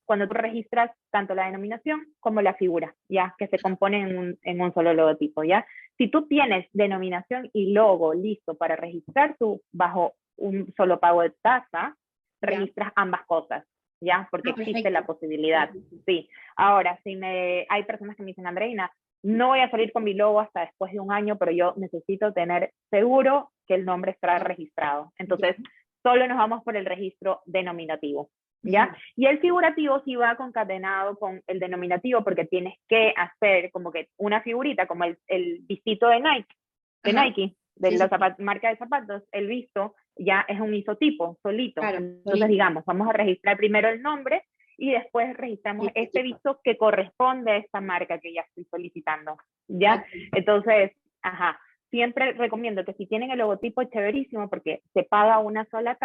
cuando 0.05 0.27
tú 0.27 0.33
registras 0.33 0.91
tanto 1.11 1.33
la 1.35 1.45
denominación 1.45 2.05
como 2.19 2.41
la 2.41 2.53
figura, 2.53 2.95
ya 3.09 3.35
que 3.37 3.47
se 3.47 3.59
componen 3.59 4.37
en 4.43 4.61
un, 4.61 4.73
solo 4.73 4.93
logotipo, 4.93 5.43
ya. 5.43 5.65
Si 5.97 6.09
tú 6.09 6.27
tienes 6.27 6.67
denominación 6.73 7.49
y 7.53 7.73
logo 7.73 8.13
listo 8.13 8.55
para 8.55 8.75
registrar 8.75 9.35
tú 9.39 9.61
bajo 9.71 10.13
un 10.37 10.71
solo 10.77 10.99
pago 10.99 11.23
de 11.23 11.33
tasa, 11.41 11.95
registras 12.41 12.91
ambas 12.95 13.25
cosas. 13.25 13.65
¿ya? 13.99 14.27
Porque 14.29 14.51
ah, 14.51 14.55
existe 14.57 14.91
la 14.91 15.05
posibilidad, 15.05 15.71
sí. 16.05 16.29
Ahora, 16.55 16.99
si 17.03 17.15
me, 17.15 17.65
hay 17.69 17.83
personas 17.83 18.15
que 18.15 18.23
me 18.23 18.27
dicen, 18.27 18.47
Andreina, 18.47 18.91
no 19.23 19.47
voy 19.47 19.59
a 19.59 19.71
salir 19.71 19.91
con 19.91 20.03
mi 20.03 20.13
logo 20.13 20.39
hasta 20.39 20.61
después 20.61 20.91
de 20.91 20.99
un 20.99 21.11
año, 21.11 21.37
pero 21.37 21.51
yo 21.51 21.73
necesito 21.77 22.33
tener 22.33 22.71
seguro 22.89 23.51
que 23.65 23.75
el 23.75 23.85
nombre 23.85 24.11
estará 24.11 24.39
registrado. 24.39 25.11
Entonces, 25.17 25.55
solo 26.03 26.27
nos 26.27 26.37
vamos 26.37 26.63
por 26.63 26.77
el 26.77 26.85
registro 26.85 27.41
denominativo. 27.45 28.29
¿Ya? 28.63 28.95
Y 29.15 29.27
el 29.27 29.39
figurativo 29.39 30.01
sí 30.03 30.15
va 30.15 30.35
concatenado 30.35 31.17
con 31.17 31.41
el 31.47 31.59
denominativo 31.59 32.23
porque 32.23 32.45
tienes 32.45 32.73
que 32.89 33.13
hacer 33.15 33.71
como 33.71 33.91
que 33.91 34.09
una 34.17 34.41
figurita, 34.41 34.87
como 34.87 35.05
el, 35.05 35.17
el 35.27 35.59
visito 35.61 36.07
de 36.09 36.19
Nike, 36.19 36.55
de 37.03 37.13
Nike, 37.13 37.55
de 37.75 37.91
la 37.91 38.35
marca 38.39 38.69
de 38.69 38.77
zapatos, 38.77 39.23
el 39.31 39.47
visto 39.47 39.95
ya 40.17 40.45
es 40.47 40.59
un 40.59 40.73
isotipo 40.73 41.37
solito. 41.41 41.81
Entonces, 41.83 42.47
digamos, 42.47 42.83
vamos 42.85 43.07
a 43.07 43.13
registrar 43.13 43.57
primero 43.57 43.89
el 43.89 44.01
nombre 44.01 44.43
y 44.77 44.91
después 44.91 45.35
registramos 45.35 45.87
este 45.95 46.21
visto 46.21 46.59
que 46.63 46.77
corresponde 46.77 47.51
a 47.51 47.57
esta 47.57 47.81
marca 47.81 48.19
que 48.19 48.33
ya 48.33 48.41
estoy 48.41 48.65
solicitando. 48.65 49.37
¿Ya? 49.67 50.05
Entonces, 50.33 50.91
ajá, 51.21 51.59
siempre 51.89 52.33
recomiendo 52.33 52.83
que 52.85 52.93
si 52.93 53.05
tienen 53.05 53.31
el 53.31 53.39
logotipo 53.39 53.83
chéverísimo 53.83 54.49
porque 54.49 54.81
se 54.93 55.03
paga 55.03 55.39
una 55.39 55.65
sola 55.65 55.95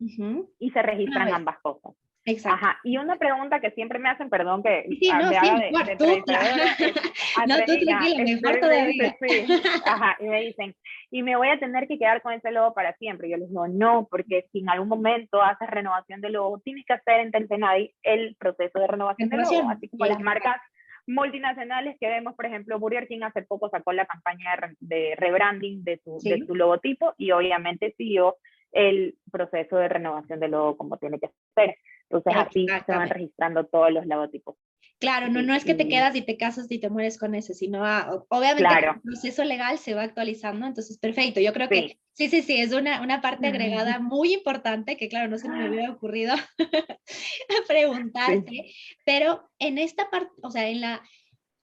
casa 0.00 0.48
y 0.58 0.70
se 0.70 0.82
registran 0.82 1.32
ambas 1.32 1.58
cosas. 1.60 1.94
Exacto. 2.26 2.56
Ajá. 2.56 2.80
Y 2.84 2.98
una 2.98 3.16
pregunta 3.16 3.60
que 3.60 3.70
siempre 3.70 3.98
me 3.98 4.10
hacen, 4.10 4.28
perdón 4.28 4.62
que 4.62 4.84
sí, 5.00 5.10
no, 5.10 5.28
sí, 5.28 5.34
de, 5.34 5.70
mejor, 5.70 5.96
tú, 5.96 6.04
No, 7.48 7.56
tú 7.64 7.84
tranquila, 7.84 8.24
mejor 8.24 8.60
todavía. 8.60 9.16
Sí, 9.20 9.46
ajá, 9.86 10.16
y 10.20 10.24
me 10.24 10.40
dicen, 10.42 10.76
y 11.10 11.22
me 11.22 11.36
voy 11.36 11.48
a 11.48 11.58
tener 11.58 11.88
que 11.88 11.98
quedar 11.98 12.20
con 12.20 12.34
ese 12.34 12.50
logo 12.50 12.74
para 12.74 12.94
siempre. 12.96 13.30
Yo 13.30 13.38
les 13.38 13.48
digo, 13.48 13.66
no, 13.68 14.06
porque 14.10 14.46
si 14.52 14.60
en 14.60 14.68
algún 14.68 14.88
momento 14.88 15.40
haces 15.42 15.70
renovación 15.70 16.20
de 16.20 16.30
logo, 16.30 16.60
tienes 16.60 16.84
que 16.84 16.92
hacer 16.92 17.20
en 17.20 17.32
Tentenadi 17.32 17.94
el 18.02 18.36
proceso 18.36 18.78
de 18.78 18.86
renovación 18.86 19.30
de 19.30 19.38
logo, 19.38 19.70
así 19.70 19.88
como 19.88 20.04
las 20.04 20.20
marcas 20.20 20.60
multinacionales 21.06 21.96
que 21.98 22.08
vemos, 22.08 22.34
por 22.34 22.46
ejemplo, 22.46 22.78
Burger 22.78 23.08
King 23.08 23.22
hace 23.22 23.42
poco 23.42 23.70
sacó 23.70 23.92
la 23.92 24.06
campaña 24.06 24.50
de 24.78 25.14
rebranding 25.16 25.82
de 25.82 25.98
su, 26.04 26.18
de 26.22 26.44
su 26.46 26.54
logotipo 26.54 27.14
y 27.16 27.30
obviamente 27.32 27.94
siguió 27.96 28.36
el 28.72 29.18
proceso 29.30 29.76
de 29.76 29.88
renovación 29.88 30.40
de 30.40 30.48
logo 30.48 30.76
como 30.76 30.96
tiene 30.98 31.18
que 31.18 31.30
ser. 31.54 31.76
Entonces 32.08 32.34
así 32.36 32.66
se 32.86 32.92
van 32.92 33.08
registrando 33.08 33.66
todos 33.66 33.92
los 33.92 34.06
logotipos. 34.06 34.56
Claro, 35.00 35.30
no, 35.30 35.40
no 35.40 35.54
es 35.54 35.64
que 35.64 35.74
te 35.74 35.88
quedas 35.88 36.14
y 36.14 36.20
te 36.20 36.36
casas 36.36 36.70
y 36.70 36.78
te 36.78 36.90
mueres 36.90 37.18
con 37.18 37.34
ese, 37.34 37.54
sino 37.54 37.86
ah, 37.86 38.22
obviamente 38.28 38.86
el 38.86 39.00
proceso 39.00 39.44
legal 39.44 39.78
se 39.78 39.94
va 39.94 40.02
actualizando, 40.02 40.66
entonces 40.66 40.98
perfecto. 40.98 41.40
Yo 41.40 41.54
creo 41.54 41.70
que 41.70 41.98
sí, 42.12 42.28
sí, 42.28 42.42
sí, 42.42 42.60
es 42.60 42.74
una, 42.74 43.00
una 43.00 43.22
parte 43.22 43.46
agregada 43.46 43.98
muy 43.98 44.34
importante 44.34 44.98
que 44.98 45.08
claro, 45.08 45.30
no 45.30 45.38
se 45.38 45.48
me 45.48 45.64
había 45.64 45.90
ocurrido 45.90 46.34
preguntarte, 47.66 48.74
pero 49.06 49.48
en 49.58 49.78
esta 49.78 50.10
parte, 50.10 50.32
o 50.42 50.50
sea, 50.50 50.68
en 50.68 50.82
la, 50.82 51.02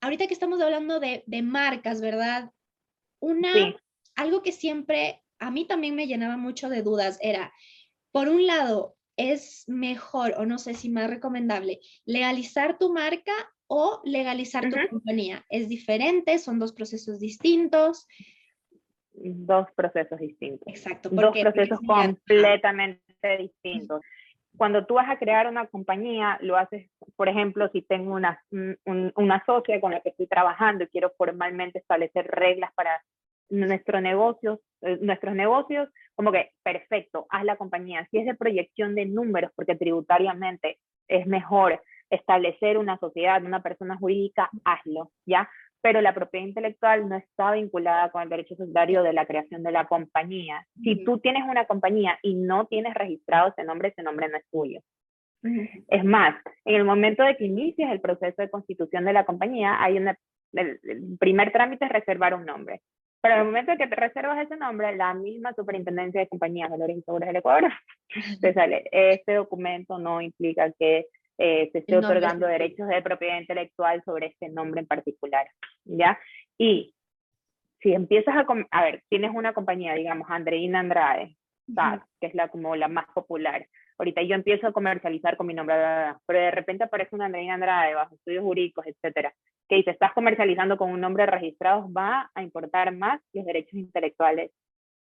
ahorita 0.02 0.26
que 0.26 0.34
estamos 0.34 0.60
hablando 0.60 1.00
de, 1.00 1.24
de 1.28 1.44
marcas, 1.44 2.02
¿verdad? 2.02 2.50
Una, 3.20 3.52
algo 4.16 4.42
que 4.42 4.52
siempre 4.52 5.22
a 5.40 5.52
mí 5.52 5.66
también 5.66 5.96
me 5.96 6.08
llenaba 6.08 6.38
mucho 6.38 6.70
de 6.70 6.82
dudas 6.82 7.18
era, 7.22 7.54
por 8.12 8.30
un 8.30 8.48
lado, 8.48 8.96
es 9.18 9.64
mejor 9.68 10.36
o 10.38 10.46
no 10.46 10.60
sé 10.60 10.76
si 10.76 10.90
más 10.90 11.10
recomendable 11.10 11.80
legalizar 12.06 12.78
tu 12.78 12.94
marca 12.94 13.34
o 13.68 14.02
legalizar 14.06 14.70
tu 14.70 14.78
compañía? 14.90 15.46
¿Es 15.50 15.70
diferente? 15.70 16.40
¿Son 16.40 16.58
dos 16.58 16.74
procesos 16.74 17.20
distintos? 17.20 18.08
Dos 19.12 19.68
procesos 19.76 20.20
distintos. 20.20 20.68
Exacto. 20.68 21.10
Dos 21.10 21.38
procesos 21.38 21.80
completamente 21.86 23.38
distintos. 23.38 24.02
Cuando 24.56 24.86
tú 24.86 24.96
vas 24.96 25.10
a 25.10 25.20
crear 25.20 25.48
una 25.48 25.68
compañía, 25.68 26.40
lo 26.42 26.58
haces, 26.58 26.90
por 27.16 27.30
ejemplo, 27.30 27.70
si 27.70 27.82
tengo 27.82 28.14
una, 28.14 28.44
una 29.16 29.46
socia 29.46 29.80
con 29.80 29.92
la 29.92 30.02
que 30.02 30.10
estoy 30.10 30.28
trabajando 30.28 30.86
y 30.86 30.88
quiero 30.88 31.12
formalmente 31.16 31.80
establecer 31.80 32.26
reglas 32.28 32.72
para 32.74 33.04
nuestro 33.50 34.02
negocio, 34.02 34.62
eh, 34.82 34.98
nuestros 35.02 35.36
negocios, 35.36 35.90
como 36.16 36.32
que 36.32 36.52
perfecto, 36.64 37.26
haz 37.30 37.44
la 37.46 37.58
compañía. 37.58 38.08
Si 38.12 38.18
es 38.18 38.26
de 38.26 38.36
proyección 38.36 38.96
de 38.96 39.06
números, 39.06 39.52
porque 39.56 39.76
tributariamente 39.76 40.80
es 41.08 41.26
mejor 41.28 41.82
establecer 42.10 42.78
una 42.78 42.98
sociedad, 42.98 43.44
una 43.44 43.62
persona 43.62 43.98
jurídica, 43.98 44.50
hazlo, 44.64 45.12
¿ya? 45.26 45.50
Pero 45.82 46.02
la 46.02 46.14
propiedad 46.14 46.48
intelectual 46.48 47.08
no 47.08 47.16
está 47.16 47.52
vinculada 47.52 48.10
con 48.12 48.24
el 48.24 48.30
derecho 48.30 48.56
societario 48.56 49.04
de 49.04 49.14
la 49.14 49.26
creación 49.26 49.64
de 49.64 49.72
la 49.72 49.86
compañía. 49.88 50.66
Si 50.84 51.04
tú 51.06 51.20
tienes 51.20 51.44
una 51.48 51.66
compañía 51.66 52.18
y 52.22 52.34
no 52.34 52.66
tienes 52.66 52.94
registrado 52.94 53.50
ese 53.50 53.64
nombre, 53.64 53.90
ese 53.90 54.04
nombre 54.04 54.28
no 54.28 54.38
es 54.38 54.46
tuyo. 54.52 54.82
Es 55.88 56.04
más, 56.04 56.36
en 56.66 56.76
el 56.76 56.84
momento 56.84 57.24
de 57.24 57.38
que 57.38 57.46
inicias 57.46 57.92
el 57.92 58.02
proceso 58.02 58.42
de 58.42 58.50
constitución 58.50 59.06
de 59.06 59.14
la 59.14 59.26
compañía, 59.26 59.82
hay 59.82 59.98
una, 59.98 60.18
el 60.54 61.18
primer 61.20 61.52
trámite 61.52 61.86
es 61.86 61.92
reservar 61.92 62.34
un 62.34 62.46
nombre. 62.46 62.82
Pero 63.28 63.42
en 63.42 63.42
el 63.42 63.48
momento 63.48 63.76
que 63.78 63.88
te 63.88 63.96
reservas 63.96 64.38
ese 64.40 64.56
nombre, 64.56 64.96
la 64.96 65.14
misma 65.14 65.54
Superintendencia 65.54 66.22
de 66.22 66.30
Compañías, 66.30 66.70
Valores 66.70 66.98
y 66.98 67.02
Seguros 67.02 67.28
del 67.28 67.36
Ecuador 67.36 67.70
te 68.42 68.54
sale, 68.54 68.86
este 68.90 69.34
documento 69.34 70.00
no 70.00 70.22
implica 70.22 70.72
que 70.80 71.08
eh, 71.38 71.70
se 71.74 71.80
esté 71.80 71.98
otorgando 71.98 72.48
derechos 72.48 72.88
de 72.88 73.02
propiedad 73.02 73.38
intelectual 73.38 74.02
sobre 74.06 74.28
este 74.28 74.48
nombre 74.48 74.80
en 74.80 74.88
particular, 74.88 75.46
¿ya? 75.84 76.18
Y 76.58 76.96
si 77.82 77.92
empiezas 77.92 78.34
a, 78.34 78.46
a 78.72 78.84
ver, 78.84 79.04
tienes 79.10 79.32
una 79.34 79.54
compañía, 79.54 79.94
digamos, 79.94 80.30
Andreina 80.30 80.80
Andrade, 80.80 81.36
que 82.22 82.28
es 82.28 82.34
la, 82.34 82.48
como 82.48 82.78
la 82.78 82.88
más 82.88 83.08
popular. 83.14 83.68
Ahorita 83.98 84.22
yo 84.22 84.36
empiezo 84.36 84.68
a 84.68 84.72
comercializar 84.72 85.36
con 85.36 85.48
mi 85.48 85.54
nombre, 85.54 85.76
pero 86.26 86.40
de 86.40 86.52
repente 86.52 86.86
aparece 86.86 87.14
una 87.14 87.26
Andreina 87.26 87.56
Andrade 87.56 87.94
bajo 87.94 88.16
estudios 88.16 88.46
jurídicos, 88.46 88.86
etcétera, 88.88 89.34
que 89.68 89.76
dice, 89.76 89.92
estás 89.92 90.14
comercializando 90.14 90.78
con 90.78 90.92
un 90.92 91.02
nombre 91.02 91.26
registrado, 91.26 91.92
va 91.92 92.32
a 92.34 92.42
importar 92.42 92.96
más 92.96 93.22
los 93.34 93.46
derechos 93.46 93.74
intelectuales 93.74 94.52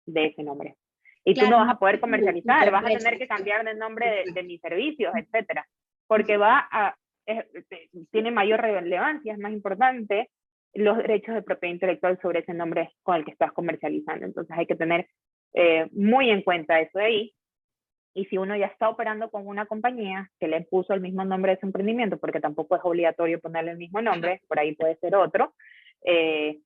de 0.06 0.26
ese 0.26 0.42
nombre. 0.42 0.76
Y 1.24 1.34
tú 1.34 1.48
no 1.48 1.58
vas 1.58 1.70
a 1.70 1.78
poder 1.78 2.00
comercializar, 2.00 2.70
vas 2.70 2.84
a 2.84 2.88
tener 2.88 3.18
que 3.18 3.28
cambiar 3.28 3.66
el 3.66 3.78
nombre 3.78 4.24
de, 4.32 4.42
mis 4.42 4.60
servicios, 4.60 5.12
etcétera, 5.14 5.66
porque 6.06 6.36
va 6.36 6.66
a, 6.70 6.96
tiene 8.10 8.30
mayor 8.30 8.60
relevancia, 8.60 9.32
es 9.32 9.38
más 9.38 9.52
importante 9.52 10.30
los 10.72 10.96
derechos 10.98 11.34
de 11.34 11.42
propiedad 11.42 11.74
intelectual 11.74 12.18
sobre 12.22 12.40
ese 12.40 12.54
nombre 12.54 12.90
con 13.02 13.16
el 13.16 13.24
que 13.24 13.32
estás 13.32 13.52
comercializando. 13.52 14.24
Entonces 14.24 14.56
hay 14.56 14.66
que 14.66 14.76
tener 14.76 15.08
eh, 15.52 15.88
muy 15.92 16.30
en 16.30 16.42
cuenta 16.42 16.80
eso 16.80 16.98
de 16.98 17.04
ahí. 17.04 17.34
Y 18.14 18.24
si 18.26 18.38
uno 18.38 18.56
ya 18.56 18.66
está 18.66 18.88
operando 18.88 19.30
con 19.30 19.46
una 19.46 19.66
compañía 19.66 20.30
que 20.38 20.48
le 20.48 20.62
puso 20.62 20.92
el 20.92 21.00
mismo 21.00 21.24
nombre 21.24 21.52
de 21.52 21.60
su 21.60 21.66
emprendimiento, 21.66 22.18
porque 22.18 22.40
tampoco 22.40 22.76
es 22.76 22.82
obligatorio 22.84 23.40
ponerle 23.40 23.72
el 23.72 23.78
mismo 23.78 24.02
nombre, 24.02 24.42
por 24.48 24.58
ahí 24.58 24.74
puede 24.74 24.96
ser 24.96 25.14
otro, 25.14 25.54
eh, 26.04 26.58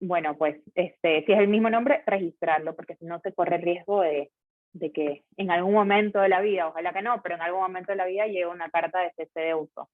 bueno, 0.00 0.36
pues 0.36 0.60
este, 0.74 1.24
si 1.24 1.32
es 1.32 1.38
el 1.38 1.48
mismo 1.48 1.70
nombre, 1.70 2.02
registrarlo, 2.06 2.74
porque 2.74 2.96
si 2.96 3.04
no 3.04 3.20
se 3.20 3.32
corre 3.32 3.56
el 3.56 3.62
riesgo 3.62 4.00
de, 4.00 4.32
de, 4.72 4.92
que 4.92 5.24
en 5.36 5.50
algún 5.50 5.74
momento 5.74 6.20
de 6.20 6.28
la 6.28 6.40
vida, 6.40 6.68
ojalá 6.68 6.92
que 6.92 7.02
no, 7.02 7.22
pero 7.22 7.36
en 7.36 7.42
algún 7.42 7.60
momento 7.60 7.92
de 7.92 7.96
la 7.96 8.06
vida 8.06 8.26
llegue 8.26 8.46
una 8.46 8.68
carta 8.68 9.00
de 9.00 9.12
cese 9.12 9.40
de 9.40 9.54
uso. 9.54 9.88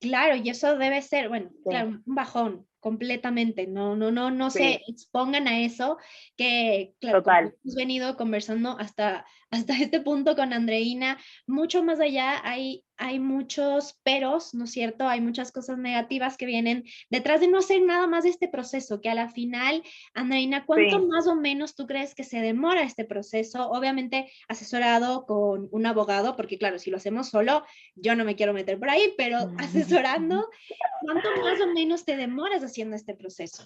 Claro, 0.00 0.36
y 0.36 0.48
eso 0.48 0.76
debe 0.76 1.02
ser, 1.02 1.28
bueno, 1.28 1.50
un 1.64 2.02
bajón, 2.04 2.66
completamente, 2.84 3.66
no, 3.66 3.96
no, 3.96 4.10
no, 4.10 4.30
no 4.30 4.50
se 4.50 4.82
expongan 4.86 5.48
a 5.48 5.60
eso, 5.60 5.96
que 6.36 6.92
claro, 7.00 7.22
hemos 7.24 7.74
venido 7.74 8.14
conversando 8.14 8.76
hasta, 8.78 9.24
hasta 9.54 9.74
este 9.78 10.00
punto 10.00 10.36
con 10.36 10.52
Andreina, 10.52 11.18
mucho 11.46 11.82
más 11.82 12.00
allá 12.00 12.40
hay 12.44 12.84
hay 12.96 13.18
muchos 13.18 13.98
peros, 14.04 14.54
¿no 14.54 14.64
es 14.64 14.70
cierto? 14.70 15.08
Hay 15.08 15.20
muchas 15.20 15.50
cosas 15.50 15.78
negativas 15.78 16.36
que 16.36 16.46
vienen 16.46 16.84
detrás 17.10 17.40
de 17.40 17.48
no 17.48 17.58
hacer 17.58 17.82
nada 17.82 18.06
más 18.06 18.24
de 18.24 18.30
este 18.30 18.48
proceso, 18.48 19.00
que 19.00 19.10
a 19.10 19.14
la 19.14 19.28
final, 19.28 19.82
Andreina, 20.14 20.64
¿cuánto 20.64 21.04
más 21.06 21.26
o 21.26 21.34
menos 21.34 21.74
tú 21.74 21.86
crees 21.86 22.14
que 22.14 22.24
se 22.24 22.40
demora 22.40 22.82
este 22.82 23.04
proceso? 23.04 23.68
Obviamente 23.70 24.30
asesorado 24.48 25.26
con 25.26 25.68
un 25.72 25.86
abogado, 25.86 26.36
porque 26.36 26.58
claro, 26.58 26.78
si 26.78 26.90
lo 26.90 26.98
hacemos 26.98 27.30
solo, 27.30 27.64
yo 27.96 28.14
no 28.14 28.24
me 28.24 28.36
quiero 28.36 28.54
meter 28.54 28.78
por 28.78 28.90
ahí, 28.90 29.12
pero 29.16 29.38
asesorando, 29.58 30.48
¿cuánto 31.00 31.28
más 31.42 31.60
o 31.60 31.66
menos 31.72 32.04
te 32.04 32.16
demoras 32.16 32.62
haciendo 32.62 32.94
este 32.96 33.14
proceso? 33.14 33.64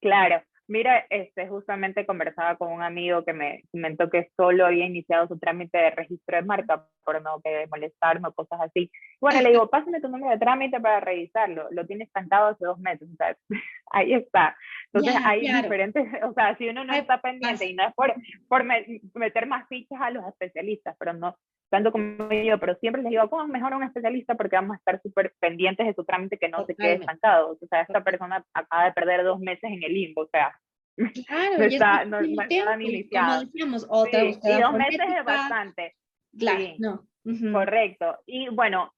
Claro, 0.00 0.42
Mira, 0.68 1.06
este, 1.10 1.46
justamente 1.46 2.06
conversaba 2.06 2.56
con 2.56 2.72
un 2.72 2.82
amigo 2.82 3.24
que 3.24 3.32
me 3.32 3.62
comentó 3.70 4.10
que 4.10 4.30
solo 4.36 4.66
había 4.66 4.84
iniciado 4.84 5.28
su 5.28 5.38
trámite 5.38 5.78
de 5.78 5.90
registro 5.90 6.36
de 6.36 6.42
marca 6.42 6.88
por 7.04 7.22
no 7.22 7.40
que 7.40 7.68
molestarme 7.70 8.28
o 8.28 8.32
cosas 8.32 8.60
así. 8.60 8.90
Bueno, 9.20 9.40
le 9.42 9.50
digo, 9.50 9.70
pásame 9.70 10.00
tu 10.00 10.08
número 10.08 10.32
de 10.32 10.38
trámite 10.38 10.80
para 10.80 10.98
revisarlo. 10.98 11.68
Lo 11.70 11.86
tiene 11.86 12.04
estancado 12.04 12.48
hace 12.48 12.64
dos 12.64 12.80
meses. 12.80 13.08
O 13.12 13.16
sea, 13.16 13.36
ahí 13.92 14.14
está. 14.14 14.56
Entonces, 14.92 15.22
hay 15.24 15.40
diferentes, 15.42 16.04
o 16.24 16.32
sea, 16.32 16.56
si 16.56 16.68
uno 16.68 16.84
no 16.84 16.94
está 16.94 17.20
pendiente 17.20 17.66
y 17.66 17.74
no 17.74 17.86
es 17.86 17.94
por, 17.94 18.12
por 18.48 18.64
meter 18.64 19.46
más 19.46 19.68
fichas 19.68 20.00
a 20.00 20.10
los 20.10 20.26
especialistas, 20.26 20.96
pero 20.98 21.12
no 21.12 21.36
tanto 21.70 21.92
como 21.92 22.32
yo, 22.32 22.58
pero 22.58 22.76
siempre 22.76 23.02
les 23.02 23.10
digo, 23.10 23.28
¿cómo 23.28 23.46
mejor 23.48 23.72
a 23.72 23.76
un 23.76 23.82
especialista? 23.82 24.34
Porque 24.34 24.56
vamos 24.56 24.74
a 24.74 24.78
estar 24.78 25.00
súper 25.02 25.34
pendientes 25.40 25.86
de 25.86 25.94
su 25.94 26.04
trámite 26.04 26.38
que 26.38 26.48
no 26.48 26.64
se 26.66 26.74
quede 26.74 26.94
estancado. 26.94 27.58
O 27.60 27.66
sea, 27.66 27.82
esta 27.82 28.02
persona 28.04 28.44
acaba 28.54 28.84
de 28.84 28.92
perder 28.92 29.24
dos 29.24 29.40
meses 29.40 29.64
en 29.64 29.82
el 29.82 29.92
limbo, 29.92 30.22
o 30.22 30.28
sea, 30.28 30.52
Claro, 30.96 31.58
no 31.58 31.64
está, 31.64 32.04
no, 32.04 32.20
no 32.22 32.42
está 32.42 32.80
iniciado. 32.80 33.28
Como 33.28 33.40
decíamos, 33.46 33.86
otra 33.88 34.20
sí, 34.20 34.40
y 34.42 34.60
dos 34.60 34.72
meses 34.72 35.06
es 35.18 35.24
bastante. 35.24 35.94
Claro, 36.38 36.64
no. 36.78 37.52
Correcto. 37.52 38.18
Y 38.26 38.48
bueno, 38.48 38.92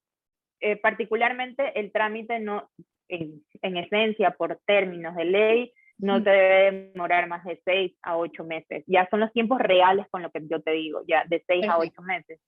eh, 0.61 0.76
particularmente 0.76 1.78
el 1.78 1.92
trámite 1.92 2.38
no, 2.40 2.70
en, 3.09 3.42
esencia, 3.62 4.33
por 4.33 4.61
términos 4.66 5.14
de 5.16 5.24
ley, 5.24 5.72
no 5.98 6.22
te 6.22 6.31
debe 6.31 6.90
demorar 6.92 7.26
más 7.26 7.44
de 7.44 7.61
seis 7.64 7.96
a 8.02 8.16
ocho 8.16 8.44
meses. 8.44 8.85
Ya 8.87 9.09
son 9.11 9.20
los 9.20 9.33
tiempos 9.33 9.59
reales 9.59 10.07
con 10.11 10.22
lo 10.22 10.31
que 10.31 10.46
yo 10.48 10.61
te 10.62 10.72
digo, 10.72 11.02
ya 11.09 11.24
de 11.26 11.42
seis 11.46 11.66
a 11.68 11.78
ocho 11.78 12.02
meses. 12.02 12.38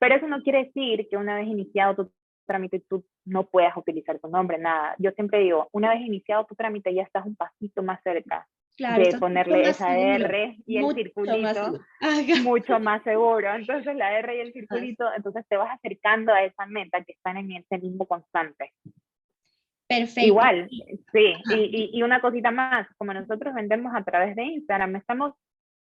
Pero 0.00 0.16
eso 0.16 0.26
no 0.26 0.42
quiere 0.42 0.64
decir 0.64 1.06
que 1.08 1.16
una 1.16 1.36
vez 1.36 1.46
iniciado 1.46 1.94
tu 1.94 2.12
trámite 2.46 2.82
tú 2.88 3.04
no 3.24 3.46
puedas 3.46 3.76
utilizar 3.76 4.18
tu 4.18 4.28
nombre, 4.28 4.58
nada. 4.58 4.96
Yo 4.98 5.12
siempre 5.12 5.40
digo, 5.40 5.68
una 5.72 5.90
vez 5.90 6.00
iniciado 6.00 6.46
tu 6.46 6.56
trámite 6.56 6.92
ya 6.92 7.02
estás 7.02 7.24
un 7.24 7.36
pasito 7.36 7.82
más 7.82 8.02
cerca 8.02 8.48
de 8.78 9.18
ponerle 9.18 9.60
esa 9.62 9.96
R 9.98 10.56
y 10.66 10.78
el 10.78 10.94
circulito 10.94 11.78
mucho 12.42 12.80
más 12.80 13.02
seguro. 13.02 13.54
Entonces 13.54 13.94
la 13.94 14.18
R 14.18 14.36
y 14.36 14.40
el 14.40 14.52
circulito, 14.54 15.04
entonces 15.14 15.44
te 15.48 15.58
vas 15.58 15.70
acercando 15.70 16.32
a 16.32 16.42
esa 16.42 16.64
meta 16.66 17.04
que 17.04 17.12
están 17.12 17.36
en 17.36 17.52
ese 17.52 17.78
limbo 17.78 18.06
constante. 18.06 18.72
Perfecto. 19.86 20.26
Igual, 20.26 20.68
sí. 21.12 21.34
Y, 21.50 21.90
y, 21.92 22.02
una 22.02 22.20
cosita 22.20 22.50
más, 22.50 22.88
como 22.96 23.12
nosotros 23.12 23.52
vendemos 23.54 23.92
a 23.94 24.02
través 24.02 24.34
de 24.34 24.44
Instagram, 24.44 24.96
estamos 24.96 25.34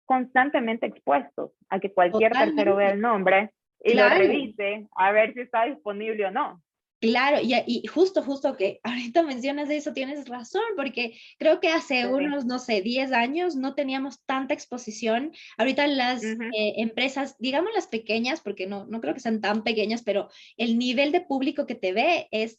constantemente 0.05 0.87
expuestos 0.87 1.53
a 1.69 1.81
que 1.81 1.93
cualquier 1.93 2.33
tercero 2.33 2.77
vea 2.77 2.91
el 2.91 3.01
nombre 3.01 3.51
y 3.85 3.95
lo 3.95 4.09
revise 4.09 4.87
a 4.97 5.13
ver 5.13 5.35
si 5.35 5.41
está 5.41 5.65
disponible 5.67 6.27
o 6.27 6.31
no. 6.31 6.63
Claro, 7.01 7.39
y, 7.43 7.55
y, 7.67 7.87
justo, 7.87 8.23
justo 8.23 8.57
que 8.57 8.81
ahorita 8.83 9.23
mencionas 9.23 9.69
eso, 9.69 9.93
tienes 9.93 10.27
razón, 10.27 10.63
porque 10.75 11.19
creo 11.39 11.61
que 11.61 11.69
hace 11.69 12.07
unos, 12.07 12.47
no 12.47 12.59
sé, 12.59 12.81
10 12.81 13.13
años 13.13 13.57
no 13.57 13.75
teníamos 13.75 14.25
tanta 14.25 14.55
exposición. 14.55 15.33
Ahorita 15.59 15.87
las 15.87 16.25
eh, 16.25 16.39
empresas, 16.77 17.37
digamos 17.39 17.73
las 17.75 17.89
pequeñas, 17.89 18.41
porque 18.41 18.67
no, 18.67 18.87
no 18.87 19.03
creo 19.03 19.13
que 19.13 19.21
sean 19.21 19.43
tan 19.43 19.65
pequeñas, 19.65 20.03
pero 20.03 20.31
el 20.57 20.79
nivel 20.79 21.13
de 21.13 21.21
público 21.21 21.67
que 21.67 21.75
te 21.75 21.93
ve 21.93 22.29
es 22.31 22.59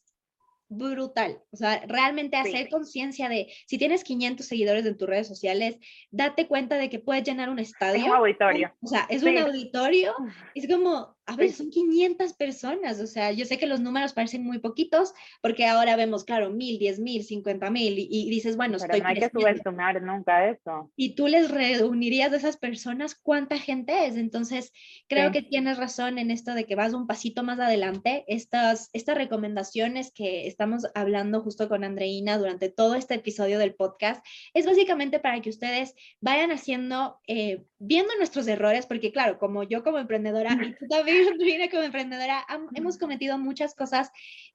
brutal. 0.67 1.41
O 1.51 1.57
sea, 1.57 1.83
realmente 1.87 2.37
hacer 2.37 2.69
conciencia 2.69 3.29
de 3.29 3.51
si 3.67 3.77
tienes 3.77 4.03
500 4.03 4.45
seguidores 4.45 4.85
en 4.85 4.97
tus 4.97 5.07
redes 5.07 5.27
sociales, 5.27 5.77
date 6.11 6.47
cuenta 6.47 6.77
de 6.77 6.89
que 6.89 6.99
puedes 6.99 7.23
llenar 7.23 7.49
un 7.49 7.59
estadio. 7.59 7.97
Es 7.97 8.03
un 8.03 8.15
auditorio. 8.15 8.73
O 8.81 8.87
sea, 8.87 9.05
es 9.09 9.23
un 9.23 9.37
auditorio. 9.37 10.13
Es 10.53 10.67
como, 10.67 11.15
a 11.27 11.35
ver, 11.35 11.51
son 11.51 11.71
500 11.71 12.33
personas, 12.33 12.99
o 12.99 13.07
sea, 13.07 13.31
yo 13.31 13.45
sé 13.45 13.57
que 13.57 13.65
los 13.65 13.79
números 13.79 14.13
parecen 14.13 14.43
muy 14.43 14.59
poquitos, 14.59 15.13
porque 15.41 15.65
ahora 15.65 15.95
vemos, 15.95 16.23
claro, 16.23 16.51
mil, 16.51 16.77
diez 16.77 16.99
mil, 16.99 17.23
cincuenta 17.23 17.71
mil, 17.71 17.95
y, 17.97 18.29
dices, 18.29 18.55
bueno, 18.55 18.77
Pero 18.79 18.97
no 19.01 19.09
hay 19.09 19.19
que 19.19 19.29
subestimar 19.29 20.01
nunca 20.01 20.49
eso. 20.49 20.91
Y 20.95 21.15
tú 21.15 21.27
les 21.27 21.49
reunirías 21.49 22.29
de 22.31 22.37
esas 22.37 22.57
personas, 22.57 23.15
¿cuánta 23.15 23.57
gente 23.57 24.05
es? 24.05 24.17
Entonces, 24.17 24.71
creo 25.07 25.31
que 25.31 25.41
tienes 25.41 25.77
razón 25.77 26.19
en 26.19 26.29
esto 26.29 26.53
de 26.53 26.65
que 26.65 26.75
vas 26.75 26.93
un 26.93 27.07
pasito 27.07 27.43
más 27.43 27.59
adelante. 27.59 28.23
Estas, 28.27 28.89
estas 28.93 29.17
recomendaciones 29.17 30.11
que 30.11 30.47
estamos 30.47 30.83
hablando 30.93 31.41
justo 31.41 31.67
con 31.69 31.83
Andreina 31.83 32.37
durante 32.37 32.69
todo 32.69 32.95
este 32.95 33.15
episodio 33.15 33.57
del 33.57 33.73
podcast, 33.73 34.23
es 34.53 34.65
básicamente 34.65 35.19
para 35.19 35.41
que 35.41 35.49
ustedes 35.49 35.95
vayan 36.21 36.51
haciendo, 36.51 37.19
eh, 37.27 37.63
viendo 37.79 38.15
nuestros 38.17 38.47
errores, 38.47 38.85
porque 38.85 39.11
claro, 39.11 39.39
como 39.39 39.63
yo 39.63 39.83
como 39.83 39.97
emprendedora, 39.97 40.53
y 40.53 40.75
tú 40.75 40.87
también, 40.87 41.14
como 41.71 41.83
emprendedora, 41.83 42.45
hemos 42.73 42.97
cometido 42.97 43.37
muchas 43.37 43.75
cosas 43.75 44.11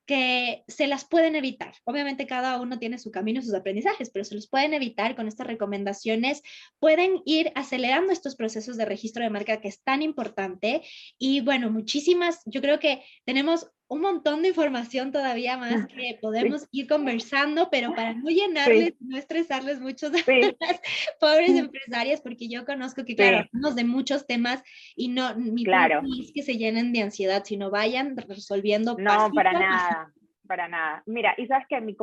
que 0.06 0.64
se 0.66 0.86
las 0.86 1.04
pueden 1.04 1.36
evitar. 1.36 1.74
Obviamente 1.84 2.26
cada 2.26 2.60
uno 2.60 2.78
tiene 2.78 2.98
su 2.98 3.10
camino, 3.10 3.42
sus 3.42 3.54
aprendizajes, 3.54 4.10
pero 4.10 4.24
se 4.24 4.34
los 4.34 4.48
pueden 4.48 4.74
evitar 4.74 5.14
con 5.14 5.28
estas 5.28 5.46
recomendaciones. 5.46 6.42
Pueden 6.78 7.22
ir 7.24 7.52
acelerando 7.54 8.12
estos 8.12 8.34
procesos 8.34 8.76
de 8.76 8.86
registro 8.86 9.22
de 9.22 9.30
marca 9.30 9.60
que 9.60 9.68
es 9.68 9.82
tan 9.82 10.02
importante. 10.02 10.82
Y 11.18 11.42
bueno, 11.42 11.70
muchísimas, 11.70 12.40
yo 12.46 12.60
creo 12.60 12.80
que 12.80 13.04
tenemos 13.24 13.70
un 13.90 14.02
montón 14.02 14.42
de 14.42 14.48
información 14.48 15.10
todavía 15.10 15.56
más 15.58 15.86
que 15.94 16.16
podemos 16.20 16.66
ir 16.70 16.86
conversando, 16.88 17.68
pero 17.70 17.92
para 17.94 18.14
no 18.14 18.30
llenarles, 18.30 18.94
no 19.00 19.18
estresarles 19.18 19.80
mucho 19.80 20.10
de 20.10 20.56
las 20.58 20.80
pobres 21.18 21.50
empresarias, 21.50 22.20
porque 22.22 22.48
yo 22.48 22.64
conozco 22.64 23.04
que, 23.04 23.16
claro, 23.16 23.38
hablamos 23.52 23.74
de 23.74 23.84
muchos 23.84 24.26
temas 24.26 24.62
y 24.96 25.08
no, 25.08 25.34
mi 25.34 25.64
claro. 25.64 26.02
es 26.22 26.32
que 26.32 26.42
se 26.42 26.56
llenen 26.56 26.92
de 26.92 27.02
ansiedad, 27.02 27.42
sino 27.44 27.70
vayan 27.70 28.16
resolviendo. 28.16 28.96
No, 28.98 29.30
para 29.34 29.52
nada. 29.52 30.12
Para 30.46 30.68
nada. 30.68 31.02
Mira, 31.06 31.34
y 31.38 31.46
sabes 31.46 31.66
que 31.68 31.80
mi 31.80 31.94